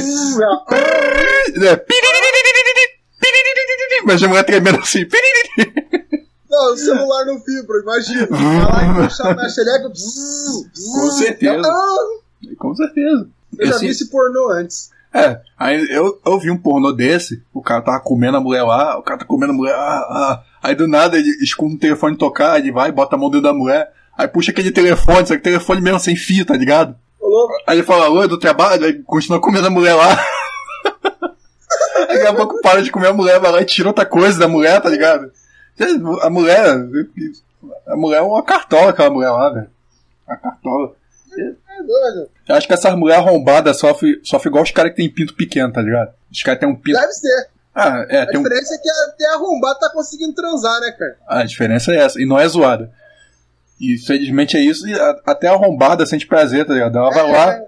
É. 1.62 1.84
Mas 4.04 4.22
a 4.22 4.28
mulher 4.28 4.44
tremendo 4.44 4.78
assim. 4.78 5.06
Não, 6.50 6.72
o 6.72 6.76
celular 6.76 7.26
não 7.26 7.38
vibra, 7.38 7.80
imagina. 7.82 8.26
Vai 8.26 8.64
lá 8.64 8.82
e 8.82 8.94
puxa 9.08 9.34
na 9.34 9.48
xereca. 9.48 9.90
Com 9.90 11.10
certeza. 11.10 11.62
Com 12.58 12.74
certeza. 12.74 13.28
Eu 13.58 13.66
já 13.66 13.78
vi 13.78 13.88
esse 13.88 14.10
pornô 14.10 14.50
antes. 14.50 14.90
É, 15.12 15.40
aí 15.58 15.90
eu, 15.90 16.20
eu 16.24 16.38
vi 16.38 16.50
um 16.50 16.58
pornô 16.58 16.92
desse, 16.92 17.42
o 17.52 17.62
cara 17.62 17.80
tava 17.80 18.00
comendo 18.00 18.36
a 18.36 18.40
mulher 18.40 18.62
lá, 18.62 18.98
o 18.98 19.02
cara 19.02 19.18
tá 19.18 19.24
comendo 19.24 19.52
a 19.52 19.56
mulher, 19.56 19.74
ah, 19.74 20.06
ah. 20.10 20.42
aí 20.62 20.74
do 20.74 20.86
nada 20.86 21.16
ele 21.16 21.30
escuta 21.42 21.74
o 21.74 21.78
telefone 21.78 22.16
tocar, 22.16 22.58
ele 22.58 22.70
vai, 22.70 22.92
bota 22.92 23.16
a 23.16 23.18
mão 23.18 23.30
dentro 23.30 23.44
da 23.44 23.54
mulher, 23.54 23.90
aí 24.16 24.28
puxa 24.28 24.50
aquele 24.50 24.70
telefone, 24.70 25.26
só 25.26 25.34
que 25.34 25.42
telefone 25.42 25.80
mesmo 25.80 25.98
sem 25.98 26.14
fio, 26.14 26.44
tá 26.44 26.54
ligado? 26.54 26.94
Ô, 27.18 27.26
louco. 27.26 27.54
Aí 27.66 27.78
ele 27.78 27.86
fala, 27.86 28.10
oi, 28.10 28.28
do 28.28 28.38
trabalho, 28.38 28.84
aí 28.84 29.02
continua 29.02 29.40
comendo 29.40 29.66
a 29.66 29.70
mulher 29.70 29.94
lá. 29.94 30.10
Aí 31.96 32.06
daqui 32.18 32.26
a 32.26 32.34
pouco 32.34 32.60
para 32.60 32.82
de 32.82 32.90
comer 32.90 33.08
a 33.08 33.14
mulher, 33.14 33.40
vai 33.40 33.50
lá 33.50 33.62
e 33.62 33.64
tira 33.64 33.88
outra 33.88 34.04
coisa 34.04 34.38
da 34.38 34.46
mulher, 34.46 34.78
tá 34.80 34.90
ligado? 34.90 35.32
A 36.20 36.28
mulher, 36.28 36.66
a 37.86 37.96
mulher 37.96 38.18
é 38.18 38.22
uma 38.22 38.42
cartola, 38.42 38.90
aquela 38.90 39.10
mulher 39.10 39.30
lá, 39.30 39.50
velho. 39.50 39.70
A 40.26 40.36
cartola. 40.36 40.92
É 41.78 41.82
doido. 41.82 42.30
Eu 42.48 42.54
acho 42.56 42.66
que 42.66 42.72
essas 42.74 42.94
mulheres 42.96 43.24
arrombadas 43.24 43.78
sofrem 43.78 44.18
sofre 44.24 44.48
igual 44.48 44.64
os 44.64 44.70
caras 44.70 44.90
que 44.92 44.96
tem 44.96 45.12
pinto 45.12 45.34
pequeno, 45.36 45.72
tá 45.72 45.80
ligado? 45.82 46.12
Os 46.32 46.42
caras 46.42 46.58
têm 46.60 46.68
um 46.68 46.74
pinto. 46.76 46.98
Deve 46.98 47.12
ser. 47.12 47.48
Ah, 47.74 48.04
é, 48.08 48.22
A 48.22 48.26
tem 48.26 48.40
um... 48.40 48.42
diferença 48.42 48.74
é 48.74 48.78
que 48.78 48.90
até 48.90 49.26
arrombado 49.34 49.78
tá 49.78 49.90
conseguindo 49.92 50.34
transar, 50.34 50.80
né, 50.80 50.90
cara? 50.92 51.16
a 51.28 51.44
diferença 51.44 51.92
é 51.92 51.96
essa, 51.98 52.20
e 52.20 52.26
não 52.26 52.38
é 52.38 52.48
zoada. 52.48 52.90
E 53.80 53.94
infelizmente 53.94 54.56
é 54.56 54.60
isso, 54.60 54.88
e 54.88 54.94
a- 54.98 55.20
até 55.26 55.46
a 55.46 55.52
arrombada 55.52 56.04
sente 56.04 56.26
prazer, 56.26 56.66
tá 56.66 56.72
ligado? 56.72 56.98
Ela 56.98 57.10
vai 57.10 57.30
lá, 57.30 57.60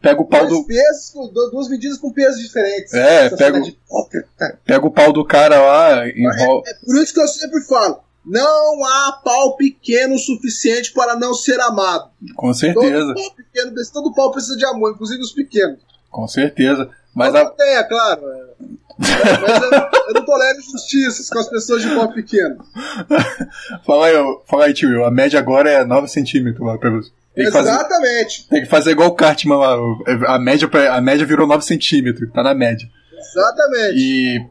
pega 0.00 0.22
o 0.22 0.24
pau 0.24 0.46
do. 0.46 0.64
pesos, 0.64 1.12
duas 1.52 1.68
medidas 1.68 1.98
com 1.98 2.10
pesos 2.10 2.40
diferentes. 2.40 2.94
É, 2.94 3.28
pega 3.28 3.58
hipócrita. 3.58 4.58
Pega 4.64 4.86
o 4.86 4.90
pau 4.90 5.12
do 5.12 5.26
cara 5.26 5.60
lá, 5.60 6.08
enrola. 6.08 6.62
É 6.66 6.72
por 6.86 6.96
isso 7.02 7.12
que 7.12 7.20
eu 7.20 7.28
sempre 7.28 7.60
falo: 7.64 8.00
não 8.28 8.84
há 8.84 9.20
pau 9.24 9.56
pequeno 9.56 10.14
o 10.14 10.18
suficiente 10.18 10.92
para 10.92 11.16
não 11.16 11.34
ser 11.34 11.60
amado. 11.60 12.10
Com 12.36 12.52
certeza, 12.52 13.06
Todo 13.06 13.14
pau 13.14 13.34
pequeno, 13.34 13.72
todo 13.92 14.14
pau 14.14 14.30
precisa 14.30 14.56
de 14.56 14.64
amor, 14.66 14.92
inclusive 14.92 15.20
os 15.22 15.32
pequenos. 15.32 15.78
com 16.10 16.26
certeza. 16.28 16.88
Mas 17.14 17.32
Não 17.32 17.40
a, 17.40 17.50
tenha, 17.50 17.84
claro. 17.84 18.20
é. 18.28 18.48
É, 19.00 19.38
Mas 19.40 19.62
eu, 19.62 19.70
eu 20.08 20.14
não 20.14 20.24
tolero 20.24 20.58
injustiças 20.58 21.28
com 21.30 21.38
as 21.38 21.48
pessoas 21.48 21.82
de 21.82 21.88
pau 21.94 22.12
pequeno. 22.12 22.58
fala 23.86 24.06
aí, 24.06 24.14
fala 24.46 24.64
aí, 24.66 24.74
tio, 24.74 25.04
a 25.04 25.10
média 25.10 25.38
agora 25.38 25.70
é 25.70 25.84
9 25.84 26.08
centímetros 26.08 26.64
lá 26.66 26.76
pra 26.78 26.90
você. 26.90 27.10
Tem 27.34 27.46
que, 27.46 27.52
fazer, 27.52 27.70
Exatamente. 27.70 28.48
tem 28.48 28.62
que 28.62 28.68
fazer 28.68 28.90
igual 28.90 29.08
o 29.10 29.14
Cartman 29.14 29.56
lá, 29.58 29.76
a 30.26 30.38
média, 30.40 30.68
a 30.92 31.00
média 31.00 31.24
virou 31.24 31.46
9 31.46 31.64
centímetros, 31.64 32.28
tá 32.32 32.42
na 32.42 32.52
média. 32.54 32.88
Exatamente. 33.16 33.96
E 33.96 34.46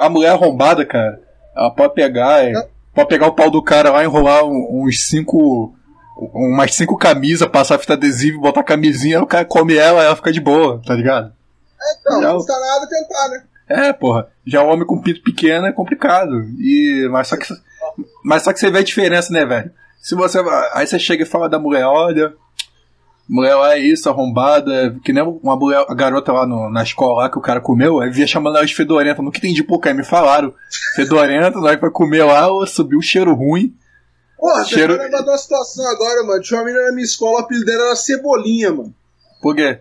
a 0.00 0.08
mulher 0.10 0.30
arrombada, 0.32 0.84
cara, 0.84 1.20
ela 1.56 1.70
pode 1.70 1.94
pegar, 1.94 2.44
é, 2.44 2.52
pode 2.94 3.08
pegar 3.08 3.26
o 3.26 3.32
pau 3.34 3.50
do 3.50 3.62
cara 3.62 3.90
lá, 3.90 4.04
enrolar 4.04 4.44
uns 4.44 5.06
cinco. 5.06 5.74
Umas 6.34 6.74
cinco 6.74 6.96
camisas, 6.96 7.48
passar 7.48 7.78
fita 7.78 7.94
adesiva, 7.94 8.38
botar 8.38 8.60
a 8.60 8.64
camisinha, 8.64 9.22
o 9.22 9.26
cara 9.26 9.44
come 9.46 9.74
ela, 9.74 10.04
ela 10.04 10.14
fica 10.14 10.30
de 10.30 10.40
boa, 10.40 10.80
tá 10.86 10.94
ligado? 10.94 11.32
Então, 12.00 12.20
Já- 12.20 12.28
não 12.28 12.36
custa 12.36 12.52
nada 12.52 12.86
tentar, 12.88 13.28
né? 13.30 13.42
É, 13.68 13.92
porra. 13.92 14.28
Já 14.46 14.62
o 14.62 14.68
homem 14.68 14.86
com 14.86 15.00
pinto 15.00 15.22
pequeno 15.22 15.66
é 15.66 15.72
complicado. 15.72 16.44
E, 16.58 17.08
mas, 17.10 17.28
só 17.28 17.36
que, 17.36 17.46
mas 18.22 18.42
só 18.42 18.52
que 18.52 18.60
você 18.60 18.70
vê 18.70 18.78
a 18.78 18.84
diferença, 18.84 19.32
né, 19.32 19.44
velho? 19.44 19.70
Se 20.00 20.14
você. 20.14 20.38
Aí 20.74 20.86
você 20.86 20.98
chega 20.98 21.22
e 21.22 21.26
fala 21.26 21.48
da 21.48 21.58
mulher, 21.58 21.86
olha. 21.86 22.34
Mulher 23.28 23.54
lá 23.54 23.74
é 23.74 23.78
isso, 23.78 24.08
arrombada. 24.08 24.96
Que 25.04 25.12
nem 25.12 25.22
uma 25.22 25.56
mulher, 25.56 25.84
a 25.88 25.94
garota 25.94 26.32
lá 26.32 26.46
no- 26.46 26.68
na 26.70 26.82
escola 26.82 27.22
lá 27.22 27.30
que 27.30 27.38
o 27.38 27.42
cara 27.42 27.60
comeu, 27.60 28.00
aí 28.00 28.10
via 28.10 28.26
chamando 28.26 28.56
ela 28.56 28.66
de 28.66 28.74
fedorenta. 28.74 29.22
Nunca 29.22 29.38
entendi 29.38 29.62
por 29.62 29.80
quê. 29.80 29.92
Me 29.92 30.04
falaram. 30.04 30.52
Fedorenta, 30.96 31.58
nós 31.58 31.78
vai 31.80 31.90
comer 31.90 32.24
lá, 32.24 32.46
subiu 32.66 32.98
o 32.98 33.02
cheiro 33.02 33.34
ruim. 33.34 33.74
Porra, 34.36 34.64
Cheiro- 34.64 34.96
você 34.96 35.08
tá 35.08 35.22
uma 35.22 35.38
situação 35.38 35.88
agora, 35.88 36.24
mano. 36.24 36.42
Tinha 36.42 36.58
uma 36.58 36.66
menina 36.66 36.84
na 36.86 36.92
minha 36.92 37.04
escola, 37.04 37.36
o 37.36 37.38
apelido 37.38 37.64
dela 37.64 37.84
era 37.86 37.96
Cebolinha, 37.96 38.70
mano. 38.72 38.92
Por 39.40 39.54
quê? 39.54 39.80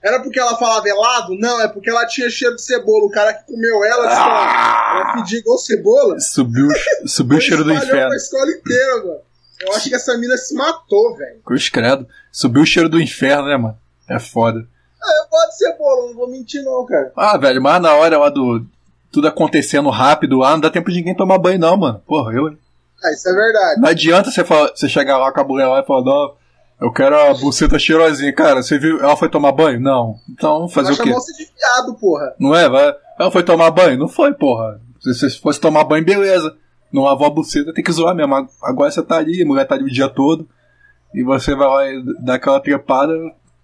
Era 0.00 0.20
porque 0.22 0.38
ela 0.38 0.56
falava 0.56 0.88
helado? 0.88 1.34
Não, 1.36 1.60
é 1.60 1.66
porque 1.66 1.90
ela 1.90 2.06
tinha 2.06 2.30
cheiro 2.30 2.54
de 2.54 2.62
cebola. 2.62 3.04
O 3.06 3.10
cara 3.10 3.34
que 3.34 3.44
comeu 3.52 3.82
ela, 3.84 4.06
disse, 4.06 4.20
Ah! 4.20 4.92
ela 4.94 5.12
pedia 5.14 5.40
igual 5.40 5.58
cebola. 5.58 6.20
Subiu, 6.20 6.68
subiu 7.04 7.38
o 7.38 7.40
cheiro 7.40 7.64
do 7.64 7.72
inferno. 7.72 8.06
pra 8.06 8.16
escola 8.16 8.48
inteira, 8.48 8.96
mano. 8.98 9.18
Eu 9.60 9.72
acho 9.74 9.88
que 9.88 9.94
essa 9.94 10.16
mina 10.16 10.36
se 10.36 10.54
matou, 10.54 11.16
velho. 11.16 11.40
Cruz 11.44 11.68
credo. 11.68 12.06
Subiu 12.30 12.62
o 12.62 12.66
cheiro 12.66 12.88
do 12.88 13.00
inferno, 13.00 13.48
né, 13.48 13.56
mano? 13.56 13.76
É 14.08 14.18
foda. 14.18 14.66
Ah, 15.02 15.12
eu 15.22 15.28
gosto 15.30 15.48
de 15.50 15.56
cebola, 15.58 16.06
não 16.08 16.14
vou 16.14 16.30
mentir 16.30 16.62
não, 16.62 16.84
cara. 16.86 17.12
Ah, 17.16 17.36
velho, 17.36 17.62
mas 17.62 17.80
na 17.80 17.94
hora 17.94 18.18
lá 18.18 18.28
do. 18.28 18.64
Tudo 19.10 19.26
acontecendo 19.28 19.88
rápido 19.90 20.38
lá, 20.38 20.50
não 20.52 20.60
dá 20.60 20.70
tempo 20.70 20.90
de 20.90 20.98
ninguém 20.98 21.14
tomar 21.14 21.38
banho, 21.38 21.58
não, 21.58 21.76
mano. 21.76 22.02
Porra, 22.06 22.32
eu. 22.32 22.48
hein? 22.48 22.58
Ah, 23.02 23.12
isso 23.12 23.28
é 23.28 23.32
verdade. 23.32 23.80
Não 23.80 23.88
adianta 23.88 24.30
você, 24.30 24.44
falar, 24.44 24.68
você 24.74 24.88
chegar 24.88 25.16
lá 25.18 25.32
com 25.32 25.40
a 25.40 25.44
mulher 25.44 25.66
lá 25.66 25.80
e 25.80 25.86
falar, 25.86 26.04
não, 26.04 26.34
eu 26.80 26.92
quero 26.92 27.16
a 27.18 27.32
buceta 27.34 27.78
cheirosinha. 27.78 28.32
Cara, 28.34 28.62
você 28.62 28.78
viu. 28.78 29.00
Ela 29.00 29.16
foi 29.16 29.28
tomar 29.28 29.52
banho? 29.52 29.80
Não. 29.80 30.16
Então, 30.28 30.68
fazer 30.68 30.94
Vai 30.94 31.00
o 31.00 31.02
quê? 31.04 31.12
você 31.12 31.32
de 31.32 31.50
viado, 31.56 31.94
porra. 31.94 32.34
Não 32.38 32.54
é? 32.54 32.68
Vai... 32.68 32.94
Ela 33.18 33.30
foi 33.30 33.42
tomar 33.42 33.70
banho? 33.70 33.98
Não 33.98 34.08
foi, 34.08 34.32
porra. 34.34 34.80
Se 35.00 35.14
você 35.14 35.30
fosse 35.30 35.60
tomar 35.60 35.84
banho, 35.84 36.04
beleza. 36.04 36.54
Não 36.92 37.02
lavou 37.02 37.26
a 37.26 37.30
buceta, 37.30 37.72
tem 37.72 37.84
que 37.84 37.92
zoar 37.92 38.14
mesmo. 38.14 38.34
Agora 38.62 38.90
você 38.90 39.02
tá 39.02 39.16
ali, 39.16 39.42
a 39.42 39.46
mulher 39.46 39.66
tá 39.66 39.74
ali 39.74 39.84
o 39.84 39.92
dia 39.92 40.08
todo. 40.08 40.48
E 41.14 41.22
você 41.22 41.54
vai 41.54 41.68
lá 41.68 41.90
e 41.90 42.24
dá 42.24 42.34
aquela 42.34 42.60
trepada. 42.60 43.12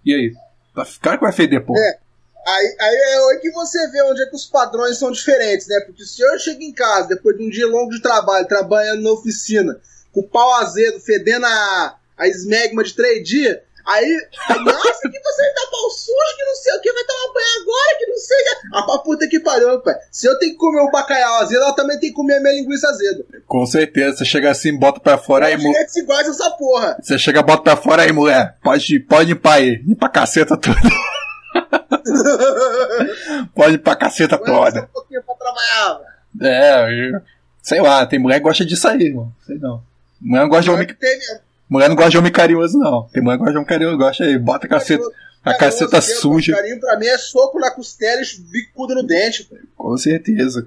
E 0.05 0.15
aí? 0.15 0.33
Vai 0.75 0.85
ficar 0.85 1.17
que 1.17 1.25
vai 1.25 1.33
feder, 1.33 1.65
porra. 1.65 1.81
É. 1.81 2.05
Aí, 2.47 2.77
aí 2.79 2.95
é 2.95 3.31
aí 3.31 3.39
que 3.41 3.51
você 3.53 3.89
vê 3.91 4.03
onde 4.03 4.23
é 4.23 4.27
que 4.27 4.37
os 4.37 4.45
padrões 4.45 4.99
são 4.99 5.11
diferentes, 5.11 5.67
né? 5.67 5.81
Porque 5.87 6.05
se 6.05 6.21
eu 6.21 6.39
chego 6.39 6.63
em 6.63 6.73
casa, 6.73 7.09
depois 7.09 7.37
de 7.39 7.43
um 7.43 7.49
dia 7.49 7.67
longo 7.67 7.91
de 7.91 8.03
trabalho, 8.03 8.47
trabalhando 8.47 9.03
na 9.03 9.13
oficina, 9.13 9.81
com 10.13 10.21
o 10.21 10.29
pau 10.29 10.53
azedo, 10.57 11.01
fedendo 11.01 11.47
a, 11.47 11.97
a 12.19 12.29
esmegma 12.29 12.85
de 12.85 12.95
três 12.95 13.27
dias, 13.27 13.59
aí, 13.87 14.29
nossa, 14.65 15.09
que 15.11 15.21
você 15.21 15.55
tá 15.55 15.67
pau 15.71 15.91
sujo, 15.91 16.37
que 16.37 16.45
não 16.45 16.55
sei 16.55 16.75
o 16.75 16.81
que, 16.81 16.93
vai 16.93 17.05
tomar 17.05 17.33
banho 17.35 17.63
agora, 17.63 17.99
que 17.99 18.07
não 18.07 18.19
sei 18.19 18.37
o 18.37 18.45
que. 18.45 18.51
Ah, 18.75 18.83
pra 18.85 18.99
puta 18.99 19.29
que 19.29 19.41
pariu, 19.41 19.81
pai. 19.81 19.95
Se 20.11 20.27
eu 20.27 20.39
tenho 20.39 20.53
que 20.53 20.59
comer 20.59 20.81
o 20.81 20.91
bacalhau 20.91 21.41
azedo, 21.43 21.63
ela 21.63 21.75
também 21.75 21.99
tem 21.99 22.11
que 22.11 22.17
comer 22.17 22.37
a 22.37 22.41
minha 22.41 22.55
linguiça 22.55 22.89
azeda. 22.89 23.25
Com 23.47 23.67
certeza. 23.67 24.17
Você 24.19 24.25
chega 24.25 24.51
assim, 24.51 24.77
bota 24.79 25.01
pra 25.01 25.19
fora 25.19 25.47
aí, 25.47 25.57
Os 25.57 25.63
mu... 25.63 25.71
direitos 25.71 25.97
iguais 25.97 26.29
essa 26.29 26.51
porra. 26.53 26.97
Você 27.03 27.19
chega, 27.19 27.43
bota 27.43 27.63
pra 27.63 27.77
fora 27.77 28.03
aí, 28.03 28.13
mulher. 28.13 28.57
Pode, 28.63 29.01
pode 29.01 29.33
ir 29.33 29.37
pra 29.37 29.55
aí. 29.55 29.83
Ir 29.87 29.95
pra 29.97 30.09
caceta 30.09 30.57
toda. 30.57 30.77
pode 33.55 33.75
ir 33.75 33.79
pra 33.79 33.97
caceta 33.97 34.39
mais 34.39 34.75
toda. 34.75 34.85
um 34.85 34.89
pouquinho 34.93 35.23
pra 35.23 35.35
trabalhar. 35.35 36.01
É, 36.41 37.11
eu- 37.13 37.21
sei 37.63 37.81
lá, 37.81 38.05
tem 38.07 38.19
mulher 38.19 38.39
que 38.39 38.45
gosta 38.45 38.65
disso 38.65 38.87
aí, 38.89 39.13
mano. 39.13 39.35
Sei 39.47 39.59
não. 39.59 39.83
Mulher 40.21 40.43
não 40.43 40.49
gosta 40.49 40.65
de 40.65 40.71
homem, 40.71 40.87
que 40.87 40.95
tem 40.95 41.19
mesmo. 41.19 41.41
Mulher 41.69 41.89
não 41.89 41.97
gosta 41.97 42.11
de 42.11 42.19
homem 42.19 42.33
carinhoso, 42.33 42.79
não. 42.79 43.05
Tem 43.13 43.23
mulher 43.23 43.37
que 43.37 43.41
gosta 43.41 43.53
de 43.53 43.59
homem 43.59 43.69
carinhoso, 43.69 43.97
gosta 43.99 44.25
aí, 44.25 44.39
bota 44.39 44.67
a 44.67 44.71
caceta, 44.71 45.05
a 45.45 45.55
caceta 45.55 45.91
Carinhoso, 46.01 46.21
suja. 46.21 46.55
Carinho 46.55 46.81
pra 46.81 46.99
mim 46.99 47.07
é 47.07 47.19
soco 47.19 47.59
na 47.59 47.71
costela 47.71 48.21
e 48.23 48.41
bicudo 48.51 48.95
no 48.95 49.03
dente. 49.03 49.45
pô. 49.45 49.57
Com 49.77 49.97
certeza. 49.97 50.67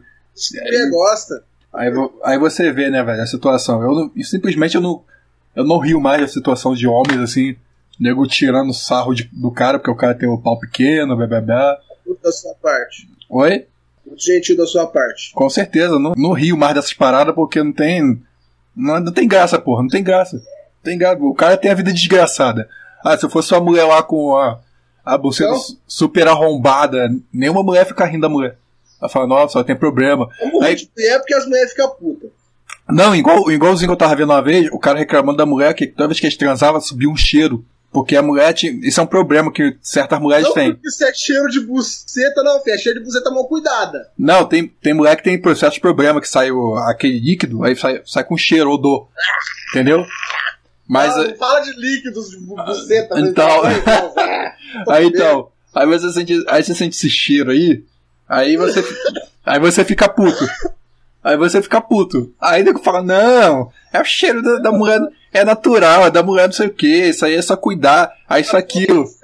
Mulher 0.63 0.89
gosta. 0.89 1.43
Aí, 1.73 1.91
vo- 1.91 2.13
aí 2.23 2.37
você 2.39 2.71
vê, 2.71 2.89
né, 2.89 3.03
velho, 3.03 3.21
a 3.21 3.25
situação. 3.25 3.81
Eu, 3.81 3.91
não- 3.91 4.23
simplesmente 4.23 4.75
eu 4.75 4.81
não, 4.81 5.03
eu 5.55 5.63
não 5.63 5.77
rio 5.77 5.99
mais 5.99 6.21
da 6.21 6.27
situação 6.27 6.73
de 6.73 6.87
homens, 6.87 7.19
assim, 7.19 7.55
nego 7.99 8.25
tirando 8.27 8.73
sarro 8.73 9.13
de- 9.13 9.29
do 9.33 9.51
cara, 9.51 9.77
porque 9.79 9.91
o 9.91 9.95
cara 9.95 10.13
tem 10.15 10.29
o 10.29 10.37
pau 10.37 10.59
pequeno, 10.59 11.15
blá 11.15 11.27
blá 11.27 11.41
blá. 11.41 11.77
Muito 12.05 12.21
da 12.21 12.31
sua 12.31 12.53
parte. 12.55 13.07
Oi? 13.29 13.65
Muito 14.05 14.23
gentil 14.23 14.55
da 14.55 14.65
sua 14.65 14.87
parte. 14.87 15.31
Com 15.33 15.49
certeza, 15.49 15.99
não, 15.99 16.13
não 16.15 16.31
rio 16.31 16.55
mais 16.57 16.73
dessas 16.75 16.93
paradas 16.93 17.35
porque 17.35 17.61
não 17.61 17.73
tem. 17.73 18.21
Não, 18.75 18.99
não 18.99 19.11
tem 19.11 19.27
graça, 19.27 19.59
porra, 19.59 19.81
não 19.81 19.89
tem 19.89 20.03
graça. 20.03 20.41
Tem. 20.97 20.99
O 21.21 21.33
cara 21.33 21.57
tem 21.57 21.69
a 21.71 21.75
vida 21.75 21.91
desgraçada. 21.91 22.69
Ah, 23.03 23.17
se 23.17 23.25
eu 23.25 23.29
fosse 23.29 23.53
uma 23.53 23.59
mulher 23.61 23.83
lá 23.85 24.01
com 24.03 24.35
a, 24.35 24.59
a 25.05 25.17
buceta 25.17 25.53
su- 25.55 25.77
super 25.87 26.27
arrombada, 26.27 27.09
nenhuma 27.33 27.63
mulher 27.63 27.85
fica 27.85 28.05
rindo 28.05 28.21
da 28.21 28.29
mulher. 28.29 28.57
Ela 29.01 29.09
fala, 29.09 29.27
nossa, 29.27 29.53
só 29.53 29.63
tem 29.63 29.75
problema. 29.75 30.27
Como 30.39 30.63
Aí- 30.63 30.75
Aí... 30.97 31.05
é 31.07 31.19
porque 31.19 31.33
as 31.35 31.45
mulheres 31.45 31.71
ficam 31.71 31.89
putas. 31.91 32.29
Não, 32.89 33.13
igual, 33.15 33.51
igualzinho 33.51 33.89
que 33.89 33.93
eu 33.93 33.97
tava 33.97 34.15
vendo 34.15 34.31
uma 34.31 34.41
vez, 34.41 34.69
o 34.71 34.79
cara 34.79 34.97
reclamando 34.97 35.37
da 35.37 35.45
mulher 35.45 35.73
que 35.73 35.85
toda 35.87 36.07
vez 36.07 36.19
que 36.19 36.25
eles 36.25 36.37
transavam 36.37 36.79
subia 36.81 37.09
um 37.09 37.15
cheiro. 37.17 37.63
Porque 37.89 38.15
a 38.17 38.21
mulher 38.21 38.53
tinha. 38.53 38.73
Isso 38.85 38.99
é 38.99 39.03
um 39.03 39.07
problema 39.07 39.51
que 39.51 39.75
certas 39.81 40.19
mulheres 40.19 40.45
Não 40.47 40.53
têm. 40.53 40.77
isso 40.85 41.03
é 41.05 41.13
cheiro 41.13 41.47
de 41.47 41.61
buceta, 41.61 42.43
não, 42.43 42.61
filho. 42.61 42.75
É 42.75 42.77
cheiro 42.77 42.99
de 42.99 43.05
buceta 43.05 43.31
mal 43.31 43.47
cuidada. 43.47 44.09
Não, 44.17 44.43
tem, 44.45 44.67
tem 44.67 44.93
mulher 44.93 45.15
que 45.15 45.23
tem 45.23 45.39
processo 45.41 45.75
de 45.75 45.79
problema, 45.79 46.19
que 46.19 46.27
sai 46.27 46.51
o- 46.51 46.75
aquele 46.75 47.17
líquido, 47.19 47.63
aí 47.63 47.75
sai, 47.77 48.01
sai 48.05 48.23
com 48.25 48.37
cheiro, 48.37 48.69
odor. 48.71 49.07
Entendeu? 49.71 50.05
Mas. 50.87 51.13
Fala, 51.13 51.35
fala 51.35 51.59
de 51.61 51.71
líquidos 51.79 52.29
de 52.29 52.37
bu- 52.37 52.55
buceta. 52.55 53.19
então. 53.19 53.47
não, 53.47 53.63
não, 53.63 54.85
não. 54.85 54.93
aí 54.93 55.05
então. 55.07 55.49
Aí 55.75 55.85
você 55.85 56.11
sente, 56.11 56.43
aí 56.47 56.63
você 56.63 56.73
sente 56.73 56.95
esse 56.95 57.09
cheiro 57.09 57.51
aí, 57.51 57.83
aí 58.27 58.57
você, 58.57 58.83
aí 59.45 59.59
você 59.59 59.83
fica 59.83 60.09
puto. 60.09 60.47
Aí 61.23 61.35
você 61.37 61.61
fica 61.61 61.79
puto. 61.81 62.33
Aí 62.39 62.63
nego 62.63 62.79
fala, 62.79 63.03
não, 63.03 63.69
é 63.93 63.99
o 64.01 64.05
cheiro 64.05 64.41
da, 64.41 64.59
da 64.59 64.71
mulher, 64.71 64.99
é 65.33 65.43
natural, 65.43 66.07
é 66.07 66.09
da 66.11 66.23
mulher 66.23 66.45
não 66.47 66.53
sei 66.53 66.67
o 66.67 66.73
que, 66.73 66.87
isso 67.09 67.25
aí 67.25 67.35
é 67.35 67.41
só 67.41 67.55
cuidar, 67.57 68.11
aí 68.27 68.41
isso 68.41 68.55
aquilo. 68.57 69.05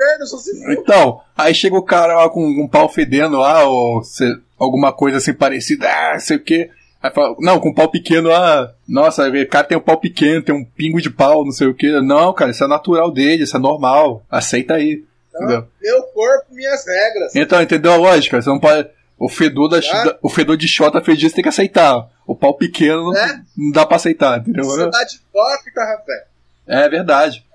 For. 0.62 0.74
Então, 0.74 1.22
aí 1.36 1.56
chega 1.56 1.76
o 1.78 1.82
cara 1.84 2.16
lá 2.18 2.30
com 2.30 2.46
um 2.46 2.68
pau 2.68 2.88
fedendo 2.90 3.38
lá, 3.38 3.64
ou 3.64 4.04
se- 4.04 4.38
alguma 4.60 4.92
coisa 4.92 5.18
assim 5.18 5.34
parecida, 5.34 5.88
ah, 5.90 6.14
não 6.14 6.20
sei 6.20 6.38
o 6.38 6.42
que. 6.44 6.70
Fala, 7.12 7.36
não, 7.40 7.60
com 7.60 7.74
pau 7.74 7.90
pequeno, 7.90 8.32
ah, 8.34 8.74
nossa, 8.88 9.28
o 9.28 9.48
cara 9.50 9.66
tem 9.68 9.78
um 9.78 9.82
pau 9.82 9.98
pequeno, 10.00 10.42
tem 10.42 10.56
um 10.56 10.64
pingo 10.64 11.02
de 11.02 11.10
pau, 11.10 11.44
não 11.44 11.52
sei 11.52 11.68
o 11.68 11.74
que. 11.74 12.00
Não, 12.02 12.34
cara, 12.34 12.52
isso 12.52 12.64
é 12.64 12.68
natural 12.68 13.12
dele, 13.12 13.44
isso 13.44 13.58
é 13.58 13.60
normal. 13.60 14.24
Aceita 14.32 14.76
aí. 14.76 15.04
Entendeu? 15.36 15.68
Meu 15.82 16.04
corpo, 16.04 16.46
minhas 16.52 16.86
regras. 16.88 17.36
Então, 17.36 17.62
entendeu 17.62 17.92
a 17.92 17.98
lógica? 17.98 18.42
Você 18.42 18.50
não 18.50 18.60
pode. 18.60 18.88
O 19.18 19.28
fedor, 19.30 19.68
da, 19.70 19.80
da- 19.80 20.18
o 20.22 20.30
fedor 20.30 20.56
de 20.58 20.68
xota 20.68 21.02
fedido 21.02 21.30
você 21.30 21.36
tem 21.36 21.44
que 21.44 21.50
aceitar. 21.50 22.08
O 22.28 22.36
pau 22.36 22.54
pequeno 22.54 23.16
É. 23.16 23.42
não 23.58 23.72
dá 23.72 23.86
pra 23.86 23.96
aceitar, 23.98 24.40
entendeu? 24.40 24.64
Sociedade 24.66 25.16
hipócrita, 25.16 25.82
rapaz. 25.82 26.22
É 26.68 26.88
verdade. 26.90 27.46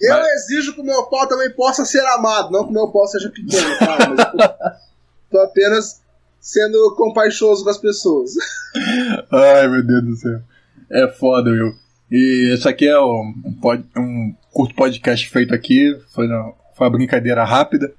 Eu 0.00 0.16
Mas- 0.16 0.26
exijo 0.50 0.74
que 0.74 0.80
o 0.80 0.84
meu 0.84 1.04
pau 1.04 1.26
também 1.26 1.50
possa 1.50 1.84
ser 1.84 2.04
amado, 2.06 2.50
não 2.50 2.64
que 2.64 2.70
o 2.70 2.72
meu 2.74 2.88
pau 2.88 3.06
seja 3.06 3.30
pequeno, 3.30 3.78
tá? 3.78 3.96
Mas 4.34 4.50
eu 4.50 4.70
tô 5.30 5.38
apenas 5.40 6.01
sendo 6.42 6.94
compaixoso 6.96 7.64
com 7.64 7.70
as 7.70 7.78
pessoas. 7.78 8.32
Ai, 9.32 9.68
meu 9.68 9.82
Deus 9.86 10.04
do 10.04 10.16
céu. 10.16 10.40
É 10.90 11.08
foda, 11.08 11.50
meu. 11.50 11.72
E 12.10 12.52
esse 12.52 12.68
aqui 12.68 12.86
é 12.86 13.00
um, 13.00 13.32
um, 13.96 14.00
um 14.00 14.34
curto 14.52 14.74
podcast 14.74 15.26
feito 15.30 15.54
aqui. 15.54 15.96
Foi, 16.14 16.26
uma- 16.26 16.52
foi 16.76 16.86
uma 16.88 16.92
brincadeira 16.98 17.44
rápida. 17.44 17.94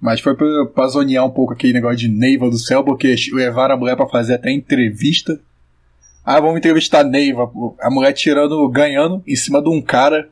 Mas 0.00 0.20
foi 0.20 0.34
pra, 0.34 0.46
pra 0.74 0.88
zonear 0.88 1.24
um 1.24 1.30
pouco 1.30 1.52
aquele 1.52 1.72
negócio 1.74 1.96
de 1.98 2.08
Neiva 2.08 2.50
do 2.50 2.58
céu, 2.58 2.82
porque 2.82 3.14
levaram 3.32 3.74
a 3.74 3.78
mulher 3.78 3.96
pra 3.96 4.08
fazer 4.08 4.34
até 4.34 4.50
entrevista. 4.50 5.38
Ah, 6.24 6.40
vamos 6.40 6.56
entrevistar 6.56 7.00
a 7.00 7.04
Neiva. 7.04 7.50
A 7.80 7.90
mulher 7.90 8.12
tirando, 8.12 8.66
ganhando 8.70 9.22
em 9.26 9.36
cima 9.36 9.62
de 9.62 9.68
um 9.68 9.80
cara 9.80 10.28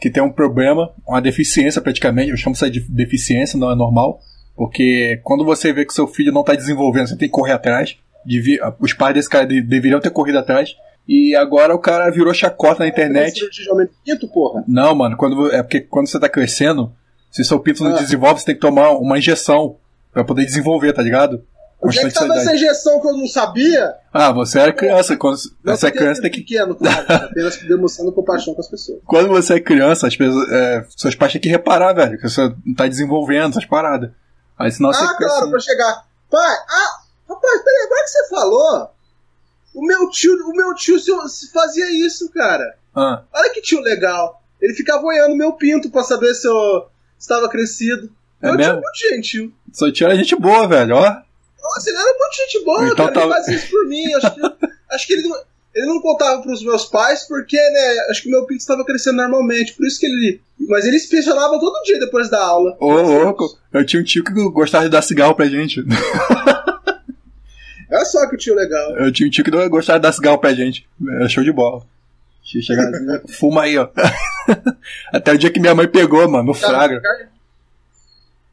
que 0.00 0.10
tem 0.10 0.22
um 0.22 0.30
problema, 0.30 0.90
uma 1.08 1.20
deficiência 1.20 1.80
praticamente. 1.80 2.30
Eu 2.30 2.36
chamo 2.36 2.54
isso 2.54 2.70
de 2.70 2.80
deficiência, 2.80 3.58
não 3.58 3.70
é 3.70 3.74
normal. 3.74 4.20
Porque 4.56 5.20
quando 5.24 5.44
você 5.44 5.72
vê 5.72 5.84
que 5.84 5.92
seu 5.92 6.06
filho 6.06 6.32
não 6.32 6.44
tá 6.44 6.54
desenvolvendo, 6.54 7.08
você 7.08 7.16
tem 7.16 7.28
que 7.28 7.32
correr 7.34 7.52
atrás. 7.52 7.96
Devia- 8.24 8.60
os 8.80 8.92
pais 8.92 9.14
desse 9.14 9.28
cara 9.28 9.46
de- 9.46 9.60
deveriam 9.60 10.00
ter 10.00 10.10
corrido 10.10 10.38
atrás. 10.38 10.70
E 11.06 11.34
agora 11.36 11.74
o 11.74 11.78
cara 11.78 12.08
virou 12.10 12.32
chacota 12.32 12.80
na 12.84 12.88
internet. 12.88 13.34
De 13.40 13.90
pinto, 14.04 14.26
porra. 14.28 14.64
Não, 14.66 14.94
mano, 14.94 15.16
quando, 15.16 15.52
é 15.52 15.62
porque 15.62 15.80
quando 15.80 16.08
você 16.08 16.18
tá 16.18 16.28
crescendo, 16.28 16.92
se 17.30 17.44
seu 17.44 17.58
pinto 17.60 17.84
não 17.84 17.94
Ah. 17.94 17.98
desenvolve, 17.98 18.40
você 18.40 18.46
tem 18.46 18.54
que 18.54 18.60
tomar 18.60 18.90
uma 18.92 19.18
injeção 19.18 19.76
pra 20.12 20.24
poder 20.24 20.44
desenvolver, 20.46 20.92
tá 20.94 21.02
ligado? 21.02 21.44
Onde 21.82 21.98
é 21.98 22.04
que 22.04 22.14
tava 22.14 22.32
essa 22.36 22.54
injeção 22.54 22.98
que 23.02 23.08
eu 23.08 23.12
não 23.12 23.26
sabia? 23.26 23.92
Ah, 24.10 24.32
você 24.32 24.58
era 24.58 24.72
criança. 24.72 25.14
Quando 25.18 25.36
Não 25.62 25.76
você 25.76 25.88
é 25.88 25.90
criança, 25.90 26.22
tem 26.22 26.30
que. 26.30 26.38
pequeno, 26.40 26.74
claro. 26.76 27.04
Apenas 27.06 27.58
demonstrando 27.58 28.10
compaixão 28.12 28.54
com 28.54 28.60
as 28.62 28.70
pessoas. 28.70 29.00
Quando 29.04 29.28
você 29.28 29.54
é 29.54 29.60
criança, 29.60 30.06
as 30.06 30.16
pessoas, 30.16 30.48
é, 30.50 30.84
seus 30.96 31.14
pais 31.14 31.32
têm 31.32 31.40
que 31.42 31.48
reparar, 31.50 31.92
velho, 31.92 32.16
que 32.16 32.26
você 32.26 32.40
não 32.64 32.74
tá 32.74 32.86
desenvolvendo 32.88 33.50
essas 33.50 33.66
paradas. 33.66 34.10
Aí 34.58 34.70
senão 34.70 34.92
você 34.92 35.02
Ah, 35.02 35.08
fica 35.08 35.24
claro, 35.26 35.40
assim. 35.42 35.50
pra 35.50 35.60
chegar. 35.60 36.04
Pai, 36.30 36.56
ah, 36.68 37.00
rapaz, 37.28 37.62
peraí, 37.62 37.82
agora 37.86 38.02
que 38.02 38.08
você 38.10 38.28
falou, 38.28 38.90
o 39.74 39.84
meu 39.86 40.08
tio, 40.10 40.32
o 40.48 40.52
meu 40.56 40.74
tio 40.74 40.98
se- 40.98 41.50
fazia 41.52 41.90
isso, 42.06 42.30
cara. 42.30 42.76
Ah, 42.94 43.22
Olha 43.32 43.50
que 43.52 43.60
tio 43.60 43.80
legal. 43.80 44.40
Ele 44.60 44.72
ficava 44.74 45.02
olhando 45.04 45.36
meu 45.36 45.52
pinto 45.54 45.90
pra 45.90 46.02
saber 46.04 46.32
se 46.34 46.46
eu 46.48 46.86
estava 47.18 47.48
crescido. 47.48 48.10
É 48.40 48.46
meu 48.48 48.56
tio 48.56 48.58
mesmo? 48.66 48.72
é 48.72 48.80
muito 48.82 48.98
gentil. 48.98 49.52
só 49.72 49.90
tira 49.90 50.14
gente 50.16 50.36
boa, 50.36 50.66
velho, 50.68 50.96
ó. 50.96 51.16
Nossa, 51.62 51.88
ele 51.90 51.98
era 51.98 52.18
muito 52.18 52.34
gente 52.36 52.64
boa, 52.64 52.84
Então 52.84 52.96
cara. 53.06 53.12
tá- 53.12 53.20
Ele 53.22 53.32
fazia 53.32 53.56
isso 53.56 53.70
por 53.70 53.86
mim. 53.88 54.14
Acho 54.14 54.34
que, 54.34 54.40
acho 54.94 55.06
que 55.06 55.12
ele, 55.14 55.28
não, 55.28 55.42
ele 55.74 55.86
não 55.86 56.00
contava 56.00 56.40
pros 56.40 56.62
meus 56.62 56.84
pais 56.84 57.26
porque, 57.26 57.56
né, 57.56 58.06
acho 58.10 58.22
que 58.22 58.30
meu 58.30 58.46
pinto 58.46 58.60
estava 58.60 58.84
crescendo 58.84 59.16
normalmente. 59.16 59.74
Por 59.74 59.86
isso 59.86 59.98
que 59.98 60.06
ele. 60.06 60.40
Mas 60.68 60.84
ele 60.84 60.96
inspecionava 60.96 61.58
todo 61.58 61.82
dia 61.82 61.98
depois 61.98 62.30
da 62.30 62.40
aula. 62.40 62.76
Ô, 62.78 62.92
louco. 62.92 63.58
Eu 63.72 63.84
tinha 63.84 64.00
um 64.00 64.04
tio 64.04 64.22
que 64.22 64.32
gostava 64.50 64.84
de 64.84 64.90
dar 64.90 65.02
cigarro 65.02 65.34
pra 65.34 65.46
gente. 65.46 65.84
Olha 67.90 68.04
só 68.04 68.28
que 68.28 68.36
tio 68.36 68.54
legal. 68.54 68.96
Eu 68.96 69.12
tinha 69.12 69.26
um 69.26 69.30
tio 69.30 69.44
que 69.44 69.50
não 69.50 69.68
gostava 69.68 69.98
de 69.98 70.04
dar 70.04 70.12
cigarro 70.12 70.38
pra 70.38 70.54
gente. 70.54 70.86
É 71.22 71.28
show 71.28 71.42
de 71.42 71.52
bola. 71.52 71.82
Chega 72.44 73.22
fuma 73.28 73.62
aí, 73.62 73.76
ó. 73.76 73.88
Até 75.12 75.32
o 75.32 75.38
dia 75.38 75.50
que 75.50 75.58
minha 75.58 75.74
mãe 75.74 75.88
pegou, 75.88 76.28
mano, 76.28 76.44
no 76.44 76.54
fraga. 76.54 77.00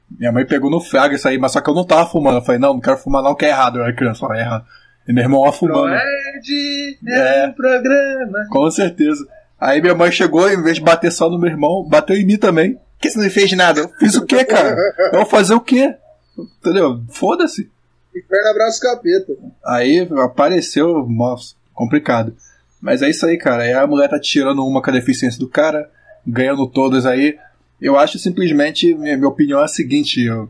Minha 0.09 0.31
mãe 0.31 0.45
pegou 0.45 0.71
no 0.71 0.79
fraga 0.79 1.15
isso 1.15 1.27
aí, 1.27 1.37
mas 1.37 1.51
só 1.51 1.61
que 1.61 1.69
eu 1.69 1.73
não 1.73 1.85
tava 1.85 2.09
fumando. 2.09 2.37
Eu 2.37 2.41
falei, 2.41 2.59
não, 2.59 2.73
não 2.73 2.81
quero 2.81 2.97
fumar 2.97 3.21
não, 3.21 3.35
que 3.35 3.45
é 3.45 3.49
errado. 3.49 3.77
Eu 3.77 3.83
era 3.83 3.95
criança, 3.95 4.25
eu 4.25 4.33
é 4.33 4.39
errado. 4.39 4.65
E 5.11 5.13
meu 5.13 5.23
irmão 5.23 5.41
lá 5.41 5.51
fumando. 5.51 5.81
Proerd 5.81 6.99
É. 7.05 7.43
é 7.43 7.47
um 7.47 7.53
programa. 7.53 8.47
Com 8.49 8.71
certeza. 8.71 9.27
Aí 9.59 9.81
minha 9.81 9.93
mãe 9.93 10.09
chegou, 10.11 10.49
em 10.49 10.63
vez 10.63 10.77
de 10.77 10.81
bater 10.81 11.11
só 11.11 11.29
no 11.29 11.37
meu 11.37 11.49
irmão, 11.49 11.83
bateu 11.87 12.15
em 12.15 12.25
mim 12.25 12.37
também. 12.37 12.79
que 12.99 13.09
você 13.09 13.19
não 13.19 13.29
fez 13.29 13.51
nada? 13.51 13.81
Eu 13.81 13.89
fiz 13.99 14.15
o 14.15 14.25
quê, 14.25 14.45
cara? 14.45 14.75
Eu 15.11 15.19
vou 15.19 15.25
fazer 15.25 15.53
o 15.53 15.59
quê? 15.59 15.95
Entendeu? 16.37 17.03
Foda-se. 17.09 17.69
Inferno 18.15 18.49
abraço 18.49 18.79
capeta. 18.79 19.33
Aí 19.65 20.07
apareceu, 20.23 21.05
nossa, 21.07 21.55
complicado. 21.73 22.35
Mas 22.79 23.01
é 23.01 23.09
isso 23.09 23.25
aí, 23.25 23.37
cara. 23.37 23.63
Aí 23.63 23.73
a 23.73 23.85
mulher 23.85 24.09
tá 24.09 24.19
tirando 24.19 24.65
uma 24.65 24.81
com 24.81 24.89
a 24.89 24.93
deficiência 24.93 25.39
do 25.39 25.47
cara, 25.47 25.89
ganhando 26.25 26.65
todas 26.67 27.05
aí. 27.05 27.37
Eu 27.81 27.97
acho 27.97 28.17
simplesmente, 28.17 28.93
minha, 28.95 29.17
minha 29.17 29.29
opinião 29.29 29.59
é 29.59 29.65
a 29.65 29.67
seguinte, 29.67 30.23
eu, 30.23 30.49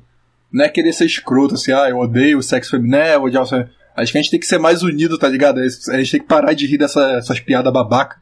não 0.52 0.66
é 0.66 0.70
querer 0.70 0.94
ser 0.94 1.06
escroto, 1.06 1.56
assim, 1.56 1.72
ah, 1.72 1.90
eu 1.90 1.98
odeio 1.98 2.38
o 2.38 2.44
sexo 2.44 2.72
feminino, 2.72 2.98
é, 2.98 3.16
eu 3.16 3.24
odeio 3.24 3.42
o 3.42 3.46
sexo... 3.46 3.81
Acho 3.96 4.12
que 4.12 4.18
a 4.18 4.22
gente 4.22 4.32
tem 4.32 4.40
que 4.40 4.46
ser 4.46 4.58
mais 4.58 4.84
unido, 4.84 5.18
tá 5.18 5.28
ligado? 5.28 5.60
A 5.60 5.98
gente 5.98 6.12
tem 6.12 6.20
que 6.20 6.28
parar 6.28 6.54
de 6.54 6.66
rir 6.66 6.78
dessas 6.78 7.40
piadas 7.40 7.74
babaca. 7.74 8.22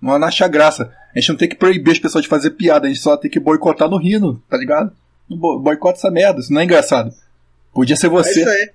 Não 0.00 0.12
acha 0.12 0.48
graça. 0.48 0.92
A 1.14 1.18
gente 1.18 1.30
não 1.30 1.36
tem 1.36 1.48
que 1.48 1.56
proibir 1.56 1.92
as 1.92 1.98
pessoas 1.98 2.22
de 2.22 2.28
fazer 2.28 2.50
piada, 2.50 2.86
a 2.86 2.88
gente 2.88 3.00
só 3.00 3.16
tem 3.16 3.30
que 3.30 3.40
boicotar 3.40 3.88
no 3.88 3.96
rindo, 3.96 4.42
tá 4.48 4.56
ligado? 4.56 4.92
Bo 5.28 5.58
boicota 5.58 5.98
essa 5.98 6.10
merda, 6.10 6.40
isso 6.40 6.52
não 6.52 6.60
é 6.60 6.64
engraçado. 6.64 7.12
Podia 7.72 7.96
ser 7.96 8.08
você. 8.08 8.40
É 8.40 8.42
isso 8.42 8.50
aí. 8.50 8.70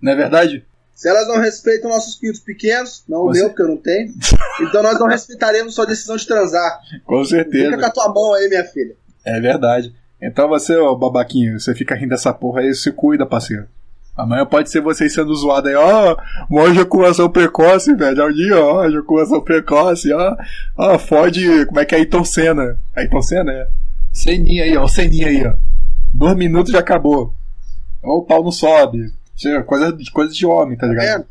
Não 0.00 0.12
é 0.12 0.16
verdade? 0.16 0.64
Se 0.94 1.08
elas 1.08 1.26
não 1.26 1.38
respeitam 1.38 1.90
nossos 1.90 2.16
pintos 2.16 2.40
pequenos, 2.40 3.04
não 3.08 3.22
você... 3.22 3.40
o 3.40 3.42
meu, 3.42 3.48
porque 3.50 3.62
eu 3.62 3.68
não 3.68 3.76
tenho, 3.76 4.12
então 4.60 4.82
nós 4.82 4.98
não 4.98 5.06
respetaremos 5.06 5.74
sua 5.74 5.86
decisão 5.86 6.16
de 6.16 6.26
transar. 6.26 6.80
Com 7.04 7.24
certeza. 7.24 7.64
Fica 7.64 7.78
com 7.78 7.86
a 7.86 7.90
tua 7.90 8.08
mão 8.12 8.34
aí, 8.34 8.48
minha 8.48 8.64
filha. 8.64 8.94
É 9.24 9.40
verdade. 9.40 9.94
Então 10.20 10.48
você, 10.48 10.76
ó, 10.76 10.94
babaquinho, 10.94 11.58
você 11.58 11.74
fica 11.74 11.94
rindo 11.94 12.10
dessa 12.10 12.32
porra 12.32 12.60
aí, 12.60 12.74
se 12.74 12.92
cuida, 12.92 13.26
parceiro. 13.26 13.66
Amanhã 14.16 14.46
pode 14.46 14.70
ser 14.70 14.80
vocês 14.80 15.12
sendo 15.12 15.34
zoados 15.34 15.70
aí, 15.70 15.76
ó, 15.76 16.16
uma 16.48 16.66
ejaculação 16.66 17.28
precoce, 17.28 17.94
velho, 17.96 18.22
Alguém, 18.22 18.52
ó, 18.52 18.84
ejaculação 18.84 19.40
precoce, 19.40 20.12
ó, 20.12 20.36
ó, 20.76 20.98
fode, 20.98 21.66
como 21.66 21.80
é 21.80 21.84
que 21.84 21.96
é 21.96 21.98
Ayrton 21.98 22.24
Senna? 22.24 22.78
Ayrton 22.94 23.22
Senna, 23.22 23.52
é? 23.52 23.68
Ceninha 24.12 24.62
aí, 24.62 24.76
ó, 24.76 24.86
ceninha 24.86 25.26
aí, 25.26 25.44
ó. 25.44 25.54
Dois 26.12 26.36
minutos 26.36 26.70
já 26.72 26.78
acabou. 26.78 27.34
Ó, 28.00 28.18
o 28.18 28.22
pau 28.22 28.44
não 28.44 28.52
sobe. 28.52 29.12
Coisa, 29.66 29.96
coisa 30.12 30.32
de 30.32 30.46
homem, 30.46 30.78
tá 30.78 30.86
ligado? 30.86 31.26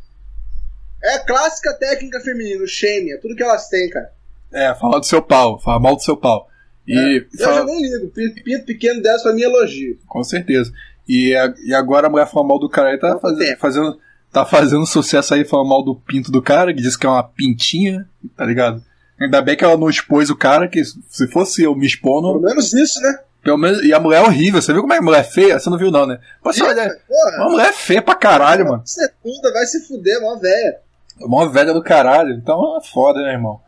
É, 1.01 1.15
é 1.15 1.19
clássica 1.19 1.73
técnica 1.75 2.19
feminina, 2.19 2.61
o 2.61 2.67
shame, 2.67 3.13
é 3.13 3.17
tudo 3.17 3.35
que 3.35 3.43
elas 3.43 3.69
têm, 3.69 3.89
cara. 3.89 4.11
É, 4.51 4.75
fala 4.75 4.99
do 4.99 5.05
seu 5.05 5.21
pau, 5.21 5.57
fala 5.57 5.79
mal 5.79 5.95
do 5.95 6.03
seu 6.03 6.17
pau. 6.17 6.49
E 6.85 6.97
é, 6.97 7.37
fala... 7.37 7.55
Eu 7.55 7.59
já 7.59 7.65
não 7.65 7.81
ligo, 7.81 8.11
pinto 8.43 8.65
pequeno 8.65 9.01
dessa 9.01 9.23
pra 9.23 9.33
mim 9.33 9.43
é 9.43 9.45
elogio. 9.45 9.97
Com 10.05 10.21
certeza. 10.21 10.69
E, 11.07 11.33
e 11.65 11.73
agora 11.73 12.07
a 12.07 12.09
mulher 12.09 12.27
fala 12.27 12.47
mal 12.47 12.59
do 12.59 12.69
cara 12.69 12.93
e 12.93 12.97
tá 12.97 13.19
fazendo, 13.19 13.57
fazendo, 13.57 13.99
tá 14.31 14.45
fazendo 14.45 14.85
sucesso 14.85 15.33
aí 15.33 15.43
falando 15.43 15.69
mal 15.69 15.83
do 15.83 15.95
pinto 15.95 16.31
do 16.31 16.41
cara, 16.41 16.73
que 16.73 16.81
diz 16.81 16.95
que 16.95 17.05
é 17.05 17.09
uma 17.09 17.23
pintinha, 17.23 18.07
tá 18.35 18.45
ligado? 18.45 18.81
Ainda 19.19 19.41
bem 19.41 19.55
que 19.55 19.63
ela 19.63 19.77
não 19.77 19.89
expôs 19.89 20.29
o 20.29 20.35
cara, 20.35 20.67
que 20.67 20.83
se 20.83 21.27
fosse 21.27 21.63
eu 21.63 21.75
me 21.75 21.85
expondo. 21.85 22.27
Pelo 22.27 22.41
menos 22.41 22.73
isso, 22.73 22.99
né? 23.01 23.19
Pelo 23.43 23.57
menos, 23.57 23.83
e 23.83 23.93
a 23.93 23.99
mulher 23.99 24.23
é 24.23 24.25
horrível. 24.25 24.61
Você 24.61 24.71
viu 24.71 24.81
como 24.81 24.93
é 24.93 24.97
a 24.97 25.01
mulher 25.01 25.19
é 25.19 25.23
feia? 25.23 25.59
Você 25.59 25.69
não 25.69 25.77
viu, 25.77 25.91
não, 25.91 26.05
né? 26.07 26.19
Você 26.43 26.63
olha, 26.63 26.97
uma 27.37 27.49
mulher 27.49 27.69
é 27.69 27.73
feia 27.73 28.01
pra 28.01 28.15
caralho, 28.15 28.65
mano. 28.65 28.81
Segunda, 28.85 29.51
vai 29.51 29.65
se 29.65 29.85
fuder, 29.85 30.21
mó 30.21 30.35
velha. 30.37 30.77
Mó 31.19 31.45
velha 31.47 31.73
do 31.73 31.83
caralho. 31.83 32.33
Então 32.33 32.77
é 32.77 32.87
foda, 32.87 33.21
né, 33.21 33.33
irmão? 33.33 33.59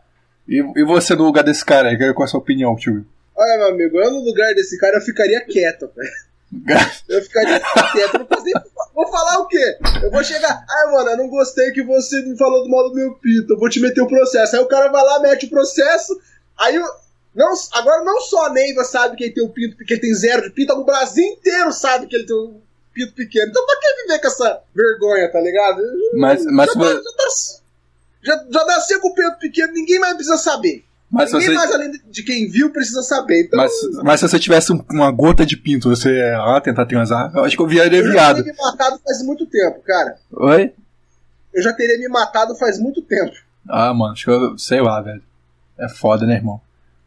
E, 0.47 0.63
e 0.77 0.83
você 0.85 1.15
no 1.15 1.25
lugar 1.25 1.43
desse 1.43 1.65
cara 1.65 1.89
aí? 1.89 1.97
Qual 1.97 2.21
é 2.21 2.23
a 2.23 2.27
sua 2.27 2.39
opinião, 2.39 2.75
tio? 2.75 3.05
Olha, 3.35 3.57
meu 3.57 3.67
amigo, 3.69 3.97
eu 3.97 4.11
no 4.11 4.23
lugar 4.23 4.53
desse 4.55 4.77
cara 4.77 4.97
eu 4.97 5.01
ficaria 5.01 5.41
quieto, 5.41 5.89
velho. 5.95 6.09
Eu 7.07 7.21
ficaria 7.21 7.59
quieto, 7.91 8.19
não 8.19 8.27
fazia. 8.27 8.63
Vou 8.93 9.07
falar 9.07 9.39
o 9.39 9.47
quê? 9.47 9.77
Eu 10.03 10.11
vou 10.11 10.23
chegar. 10.23 10.65
Ai, 10.69 10.91
mano, 10.91 11.09
eu 11.11 11.17
não 11.17 11.29
gostei 11.29 11.71
que 11.71 11.83
você 11.83 12.21
me 12.21 12.37
falou 12.37 12.63
do 12.63 12.69
mal 12.69 12.89
do 12.89 12.95
meu 12.95 13.13
pito. 13.15 13.53
Eu 13.53 13.59
vou 13.59 13.69
te 13.69 13.79
meter 13.79 14.01
o 14.01 14.07
processo. 14.07 14.55
Aí 14.55 14.61
o 14.61 14.67
cara 14.67 14.89
vai 14.89 15.03
lá, 15.03 15.19
mete 15.19 15.45
o 15.45 15.49
processo. 15.49 16.19
Aí. 16.57 16.79
Não, 17.35 17.53
agora 17.73 18.01
não 18.03 18.21
só 18.21 18.45
a 18.45 18.53
Neiva 18.53 18.85
sabe 18.85 19.17
que 19.17 19.25
ele 19.25 19.33
tem 19.33 19.43
o 19.43 19.49
pinto, 19.49 19.75
porque 19.75 19.93
ele 19.93 20.01
tem 20.01 20.13
zero 20.13 20.43
de 20.43 20.51
pinto, 20.51 20.71
o 20.71 20.85
Brasil 20.85 21.25
inteiro 21.25 21.69
sabe 21.73 22.07
que 22.07 22.15
ele 22.15 22.25
tem 22.25 22.35
um 22.35 22.61
pinto 22.93 23.13
pequeno. 23.13 23.49
Então 23.49 23.65
pra 23.65 23.75
que 23.77 24.01
viver 24.03 24.21
com 24.21 24.27
essa 24.27 24.61
vergonha, 24.73 25.29
tá 25.29 25.41
ligado? 25.41 25.81
Mas, 26.13 26.45
mas 26.45 26.71
já, 26.71 26.81
já, 26.81 27.01
tá, 27.01 27.27
já, 28.23 28.45
já 28.49 28.65
nasceu 28.65 29.01
com 29.01 29.09
o 29.09 29.13
pinto 29.13 29.37
pequeno, 29.37 29.73
ninguém 29.73 29.99
mais 29.99 30.13
precisa 30.13 30.37
saber. 30.37 30.85
Mas 31.15 31.31
Ninguém 31.31 31.47
você... 31.47 31.53
mais 31.53 31.71
além 31.71 31.91
de 32.11 32.23
quem 32.23 32.45
viu 32.49 32.69
precisa 32.69 33.01
saber. 33.01 33.45
Então... 33.45 33.57
Mas, 33.57 33.71
mas 34.03 34.19
se 34.19 34.27
você 34.27 34.37
tivesse 34.37 34.73
uma 34.91 35.09
gota 35.11 35.45
de 35.45 35.55
pinto, 35.55 35.87
você 35.87 36.13
ia 36.13 36.37
lá 36.39 36.59
tentar 36.59 36.85
transar? 36.85 37.31
Eu 37.33 37.45
acho 37.45 37.55
que 37.55 37.61
eu 37.61 37.67
viaria 37.67 38.03
viado. 38.03 38.39
Eu 38.39 38.43
já 38.43 38.43
teria 38.43 38.51
me 38.51 38.57
matado 38.59 38.99
faz 39.01 39.23
muito 39.23 39.45
tempo, 39.45 39.79
cara. 39.79 40.17
Oi? 40.33 40.73
Eu 41.53 41.63
já 41.63 41.71
teria 41.71 41.97
me 41.97 42.09
matado 42.09 42.53
faz 42.57 42.77
muito 42.79 43.01
tempo. 43.01 43.31
Ah, 43.65 43.93
mano, 43.93 44.11
acho 44.11 44.25
que 44.25 44.29
eu 44.29 44.57
sei 44.57 44.81
lá, 44.81 44.99
velho. 44.99 45.23
É 45.79 45.87
foda, 45.87 46.25
né, 46.25 46.35
irmão? 46.35 46.59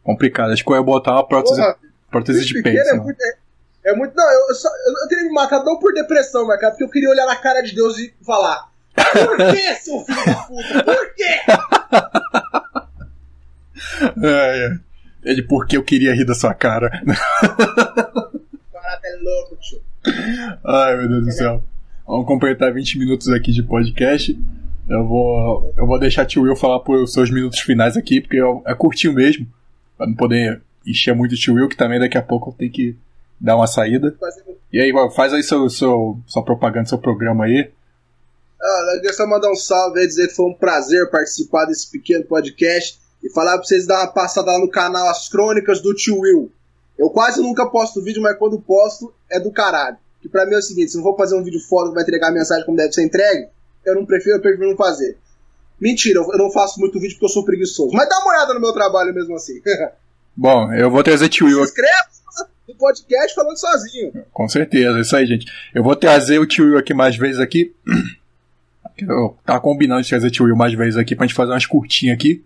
Complicado. 0.03 0.53
Acho 0.53 0.65
que 0.65 0.71
eu 0.71 0.75
ia 0.75 0.81
botar 0.81 1.11
uma 1.11 1.27
prótese, 1.27 1.61
Porra, 1.61 1.75
prótese 2.09 2.45
de 2.45 2.63
peito. 2.63 2.79
É 2.79 2.93
muito, 2.95 3.21
é, 3.21 3.91
é 3.91 3.95
muito, 3.95 4.15
Não, 4.15 4.31
eu, 4.31 4.55
só, 4.55 4.69
eu, 4.69 5.03
eu 5.03 5.07
teria 5.07 5.25
me 5.25 5.33
matado 5.33 5.65
não 5.65 5.77
por 5.77 5.93
depressão, 5.93 6.47
mas 6.47 6.59
cara, 6.59 6.71
porque 6.71 6.83
eu 6.83 6.89
queria 6.89 7.11
olhar 7.11 7.27
na 7.27 7.35
cara 7.35 7.61
de 7.61 7.75
Deus 7.75 7.99
e 7.99 8.11
falar: 8.25 8.71
Por 8.95 9.37
que, 9.37 9.75
seu 9.75 9.99
filho 9.99 10.25
da 10.25 10.33
puta? 10.45 10.83
Por 10.83 11.13
quê? 11.13 12.38
É, 14.23 14.65
é. 14.65 14.89
Ele, 15.23 15.43
porque 15.43 15.75
eu 15.75 15.83
queria 15.83 16.13
rir 16.13 16.25
da 16.25 16.33
sua 16.33 16.53
cara. 16.53 16.89
Barato 17.03 19.05
é 19.05 19.19
louco, 19.21 19.57
tio. 19.59 19.81
Ai, 20.65 20.97
meu 20.97 21.09
Deus 21.09 21.25
do 21.25 21.31
céu. 21.31 21.63
Vamos 22.07 22.25
completar 22.25 22.73
20 22.73 22.97
minutos 22.97 23.27
aqui 23.29 23.51
de 23.51 23.63
podcast. 23.63 24.37
Eu 24.89 25.05
vou, 25.05 25.73
eu 25.77 25.85
vou 25.85 25.99
deixar 25.99 26.25
tio 26.25 26.43
Will 26.43 26.55
falar 26.55 26.79
por 26.79 27.05
seus 27.07 27.29
minutos 27.29 27.59
finais 27.59 27.95
aqui, 27.95 28.21
porque 28.21 28.39
é 28.65 28.73
curtinho 28.73 29.13
mesmo. 29.13 29.45
Pra 29.97 30.07
não 30.07 30.15
poder 30.15 30.61
encher 30.87 31.13
muito 31.13 31.33
o 31.33 31.35
tio 31.35 31.55
Will, 31.55 31.67
que 31.67 31.77
também 31.77 31.99
daqui 31.99 32.17
a 32.17 32.23
pouco 32.23 32.55
tem 32.57 32.69
que 32.69 32.95
dar 33.39 33.55
uma 33.55 33.67
saída. 33.67 34.15
E 34.71 34.79
aí, 34.79 34.91
faz 35.15 35.33
aí 35.33 35.43
seu, 35.43 35.69
seu, 35.69 36.19
sua 36.25 36.43
propaganda, 36.43 36.87
seu 36.87 36.97
programa 36.97 37.45
aí. 37.45 37.69
Ah, 38.61 38.91
eu 38.93 39.01
queria 39.01 39.13
só 39.13 39.27
mandar 39.27 39.51
um 39.51 39.55
salve 39.55 40.01
e 40.01 40.07
dizer 40.07 40.27
que 40.27 40.35
foi 40.35 40.49
um 40.49 40.53
prazer 40.53 41.09
participar 41.09 41.65
desse 41.65 41.89
pequeno 41.91 42.25
podcast 42.25 42.99
e 43.23 43.29
falar 43.31 43.57
pra 43.57 43.65
vocês 43.65 43.85
dar 43.85 43.99
uma 43.99 44.11
passada 44.11 44.51
lá 44.51 44.59
no 44.59 44.69
canal 44.69 45.07
As 45.09 45.27
Crônicas 45.27 45.81
do 45.81 45.93
Tio 45.93 46.19
Will. 46.19 46.51
Eu 46.97 47.09
quase 47.09 47.41
nunca 47.41 47.65
posto 47.65 48.03
vídeo, 48.03 48.21
mas 48.21 48.37
quando 48.37 48.59
posto 48.59 49.13
é 49.29 49.39
do 49.39 49.51
caralho. 49.51 49.97
Que 50.21 50.27
pra 50.27 50.45
mim 50.45 50.55
é 50.55 50.57
o 50.57 50.61
seguinte, 50.61 50.91
se 50.91 50.97
não 50.97 51.03
vou 51.03 51.15
fazer 51.15 51.35
um 51.35 51.43
vídeo 51.43 51.59
foda 51.61 51.89
que 51.89 51.95
vai 51.95 52.03
entregar 52.03 52.27
a 52.27 52.33
mensagem 52.33 52.65
como 52.65 52.77
deve 52.77 52.91
ser 52.91 53.03
entregue, 53.03 53.47
eu 53.85 53.95
não 53.95 54.05
prefiro, 54.05 54.35
eu 54.35 54.41
prefiro 54.41 54.69
não 54.69 54.75
fazer. 54.75 55.17
Mentira, 55.79 56.19
eu 56.19 56.37
não 56.37 56.51
faço 56.51 56.79
muito 56.79 56.99
vídeo 56.99 57.13
porque 57.13 57.25
eu 57.25 57.29
sou 57.29 57.45
preguiçoso. 57.45 57.91
Mas 57.93 58.09
dá 58.09 58.19
uma 58.19 58.33
olhada 58.33 58.53
no 58.53 58.59
meu 58.59 58.73
trabalho 58.73 59.13
mesmo 59.13 59.35
assim. 59.35 59.61
Bom, 60.35 60.73
eu 60.73 60.91
vou 60.91 61.03
trazer 61.03 61.29
Tio 61.29 61.47
Will. 61.47 61.65
Se 61.65 61.71
inscreva 61.71 62.49
no 62.67 62.75
podcast 62.75 63.33
falando 63.33 63.57
sozinho. 63.57 64.11
Com 64.33 64.47
certeza, 64.49 64.97
é 64.97 65.01
isso 65.01 65.15
aí, 65.15 65.25
gente. 65.25 65.45
Eu 65.73 65.83
vou 65.83 65.95
trazer 65.95 66.37
o 66.37 66.45
Tio 66.45 66.65
Will 66.65 66.77
aqui 66.77 66.93
mais 66.93 67.15
vezes 67.15 67.39
aqui. 67.39 67.73
Eu 68.97 69.37
tava 69.45 69.61
combinando 69.61 70.01
de 70.01 70.09
trazer 70.09 70.27
o 70.27 70.31
Tio 70.31 70.45
Will 70.45 70.57
mais 70.57 70.73
vezes 70.73 70.97
aqui 70.97 71.15
pra 71.15 71.25
gente 71.25 71.35
fazer 71.35 71.53
umas 71.53 71.65
curtinhas 71.65 72.15
aqui 72.15 72.43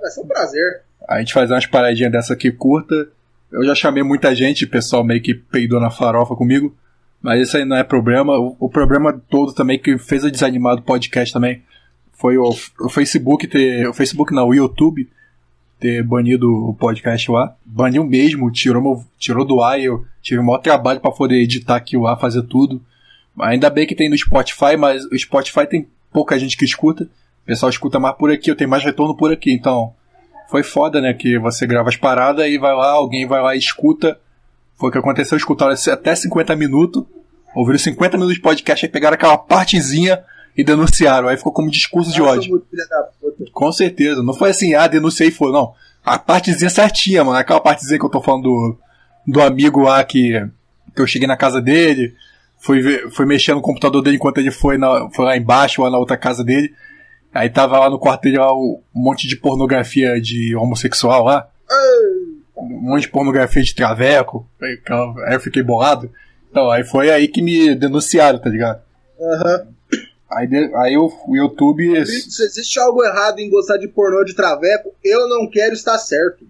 vai 0.00 0.10
ser 0.10 0.20
um 0.20 0.26
prazer. 0.26 0.82
A 1.08 1.18
gente 1.18 1.32
fazer 1.32 1.52
umas 1.52 1.66
paradinhas 1.66 2.12
dessa 2.12 2.34
aqui 2.34 2.50
curta. 2.50 3.08
Eu 3.50 3.64
já 3.64 3.74
chamei 3.74 4.02
muita 4.02 4.34
gente, 4.34 4.66
pessoal 4.66 5.02
meio 5.02 5.20
que 5.20 5.34
peidou 5.34 5.80
na 5.80 5.90
farofa 5.90 6.34
comigo. 6.36 6.74
Mas 7.20 7.48
isso 7.48 7.56
aí 7.56 7.64
não 7.64 7.76
é 7.76 7.84
problema. 7.84 8.38
O, 8.38 8.56
o 8.60 8.68
problema 8.68 9.20
todo 9.28 9.52
também 9.52 9.78
que 9.78 9.98
fez 9.98 10.24
a 10.24 10.30
desanimar 10.30 10.76
do 10.76 10.82
podcast 10.82 11.32
também 11.32 11.62
foi 12.12 12.36
o, 12.38 12.54
o 12.80 12.88
Facebook 12.88 13.46
ter. 13.46 13.88
O 13.88 13.94
Facebook 13.94 14.32
não, 14.34 14.48
o 14.48 14.54
YouTube 14.54 15.08
ter 15.80 16.02
banido 16.02 16.68
o 16.68 16.74
podcast 16.74 17.30
lá. 17.30 17.56
Baniu 17.64 18.04
mesmo, 18.04 18.50
tirou, 18.52 19.04
tirou 19.18 19.44
do 19.44 19.62
ar 19.62 19.80
eu 19.80 20.04
tive 20.22 20.40
o 20.40 20.44
maior 20.44 20.58
trabalho 20.58 21.00
para 21.00 21.10
poder 21.10 21.36
editar 21.36 21.76
aqui 21.76 21.96
o 21.96 22.06
ar, 22.06 22.20
fazer 22.20 22.42
tudo. 22.42 22.80
Ainda 23.38 23.70
bem 23.70 23.86
que 23.86 23.94
tem 23.94 24.08
no 24.08 24.18
Spotify, 24.18 24.76
mas 24.78 25.04
o 25.06 25.18
Spotify 25.18 25.66
tem 25.66 25.88
pouca 26.12 26.38
gente 26.38 26.56
que 26.56 26.64
escuta. 26.64 27.08
O 27.42 27.46
pessoal 27.46 27.70
escuta 27.70 27.98
mais 27.98 28.16
por 28.16 28.30
aqui, 28.30 28.50
eu 28.50 28.56
tenho 28.56 28.70
mais 28.70 28.84
retorno 28.84 29.16
por 29.16 29.32
aqui. 29.32 29.52
Então, 29.52 29.92
foi 30.50 30.62
foda, 30.62 31.00
né? 31.00 31.14
Que 31.14 31.38
você 31.38 31.66
grava 31.66 31.88
as 31.88 31.96
paradas 31.96 32.46
e 32.46 32.58
vai 32.58 32.74
lá, 32.74 32.90
alguém 32.90 33.26
vai 33.26 33.40
lá 33.40 33.54
e 33.54 33.58
escuta. 33.58 34.18
Foi 34.76 34.88
o 34.88 34.92
que 34.92 34.98
aconteceu, 34.98 35.36
escutaram 35.36 35.74
até 35.92 36.14
50 36.14 36.56
minutos, 36.56 37.04
ouviram 37.54 37.78
50 37.78 38.16
minutos 38.16 38.34
de 38.34 38.40
podcast, 38.40 38.84
aí 38.84 38.90
pegaram 38.90 39.14
aquela 39.14 39.36
partezinha 39.36 40.22
e 40.56 40.64
denunciaram. 40.64 41.28
Aí 41.28 41.36
ficou 41.36 41.52
como 41.52 41.70
discurso 41.70 42.12
de 42.12 42.20
ódio. 42.20 42.64
Com 43.52 43.72
certeza. 43.72 44.22
Não 44.22 44.34
foi 44.34 44.50
assim, 44.50 44.74
ah, 44.74 44.86
denunciei 44.86 45.28
e 45.28 45.32
foi, 45.32 45.52
não. 45.52 45.74
A 46.04 46.18
partezinha 46.18 46.70
certinha, 46.70 47.22
mano. 47.22 47.38
Aquela 47.38 47.60
partezinha 47.60 47.98
que 47.98 48.04
eu 48.04 48.10
tô 48.10 48.20
falando 48.20 48.42
do, 48.44 48.78
do 49.26 49.42
amigo 49.42 49.82
lá 49.82 50.02
que, 50.02 50.32
que 50.94 51.00
eu 51.00 51.06
cheguei 51.06 51.28
na 51.28 51.36
casa 51.36 51.60
dele, 51.60 52.14
fui, 52.58 52.80
ver, 52.80 53.10
fui 53.10 53.26
mexer 53.26 53.54
no 53.54 53.60
computador 53.60 54.02
dele 54.02 54.16
enquanto 54.16 54.38
ele 54.38 54.50
foi, 54.50 54.78
na, 54.78 55.08
foi 55.10 55.24
lá 55.24 55.36
embaixo, 55.36 55.82
lá 55.82 55.90
na 55.90 55.98
outra 55.98 56.16
casa 56.16 56.42
dele. 56.42 56.72
Aí 57.32 57.48
tava 57.48 57.78
lá 57.78 57.88
no 57.88 57.98
lá, 57.98 58.54
um 58.56 58.80
monte 58.92 59.28
de 59.28 59.36
pornografia 59.36 60.20
de 60.20 60.54
homossexual 60.56 61.24
lá. 61.24 61.48
Um 62.56 62.90
monte 62.90 63.02
de 63.02 63.08
pornografia 63.08 63.62
de 63.62 63.74
traveco. 63.74 64.48
Aí 65.26 65.34
eu 65.34 65.40
fiquei 65.40 65.62
bolado. 65.62 66.10
Então, 66.50 66.68
aí 66.70 66.84
foi 66.84 67.10
aí 67.10 67.28
que 67.28 67.40
me 67.40 67.74
denunciaram, 67.74 68.38
tá 68.38 68.50
ligado? 68.50 68.80
Aham. 69.20 69.64
Uhum. 69.64 69.80
Aí, 70.30 70.48
aí 70.76 70.96
o, 70.96 71.10
o 71.26 71.36
YouTube. 71.36 72.06
Se 72.06 72.44
existe 72.44 72.78
algo 72.78 73.04
errado 73.04 73.40
em 73.40 73.50
gostar 73.50 73.78
de 73.78 73.88
pornô 73.88 74.22
de 74.22 74.32
traveco, 74.32 74.94
eu 75.04 75.28
não 75.28 75.50
quero 75.50 75.74
estar 75.74 75.98
certo. 75.98 76.46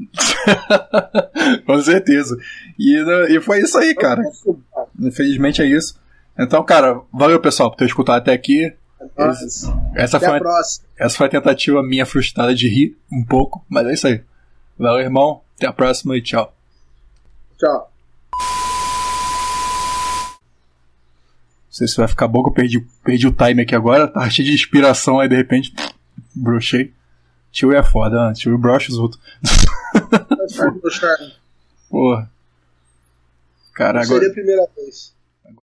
Com 1.65 1.81
certeza. 1.81 2.37
E, 2.79 3.03
né, 3.03 3.33
e 3.33 3.41
foi 3.41 3.61
isso 3.61 3.79
aí, 3.79 3.95
cara. 3.95 4.23
Infelizmente 5.01 5.63
é 5.63 5.65
isso. 5.65 5.99
Então, 6.39 6.63
cara, 6.63 7.01
valeu 7.13 7.41
pessoal 7.41 7.71
por 7.71 7.77
ter 7.77 7.87
escutado 7.87 8.19
até 8.19 8.33
aqui. 8.33 8.71
Essa 9.95 10.21
foi, 10.21 10.41
essa 10.99 11.17
foi 11.17 11.27
a 11.27 11.31
tentativa 11.31 11.83
minha 11.83 12.05
frustrada 12.05 12.55
de 12.55 12.69
rir 12.69 12.99
um 13.11 13.25
pouco, 13.25 13.65
mas 13.69 13.87
é 13.87 13.95
isso 13.95 14.07
aí. 14.07 14.23
Valeu, 14.79 15.01
irmão. 15.01 15.41
Até 15.57 15.67
a 15.67 15.73
próxima 15.73 16.17
e 16.17 16.23
tchau. 16.23 16.55
Tchau. 17.59 17.91
Não 21.71 21.71
sei 21.71 21.89
se 21.89 21.97
vai 21.97 22.09
ficar 22.09 22.29
bom 22.29 22.43
que 22.43 22.51
eu 22.51 22.55
perdi, 22.55 22.81
perdi 23.05 23.27
o 23.27 23.33
time 23.33 23.63
aqui 23.63 23.75
agora. 23.75 24.09
Tá 24.09 24.29
cheio 24.29 24.49
de 24.49 24.55
inspiração 24.55 25.21
aí, 25.21 25.29
de 25.29 25.37
repente. 25.37 25.73
Brochei. 26.35 26.93
Tio 27.51 27.73
é 27.73 27.83
foda, 27.83 28.29
né? 28.29 28.35
Tio 28.35 28.59
brocha 28.59 28.91
os 28.91 28.99
outros. 28.99 29.21
Porra. 31.89 32.31
Cara, 33.75 34.03
agora. 34.03 34.05
seria 34.05 34.29
a 34.29 34.33
primeira 34.33 34.69
vez. 34.77 35.15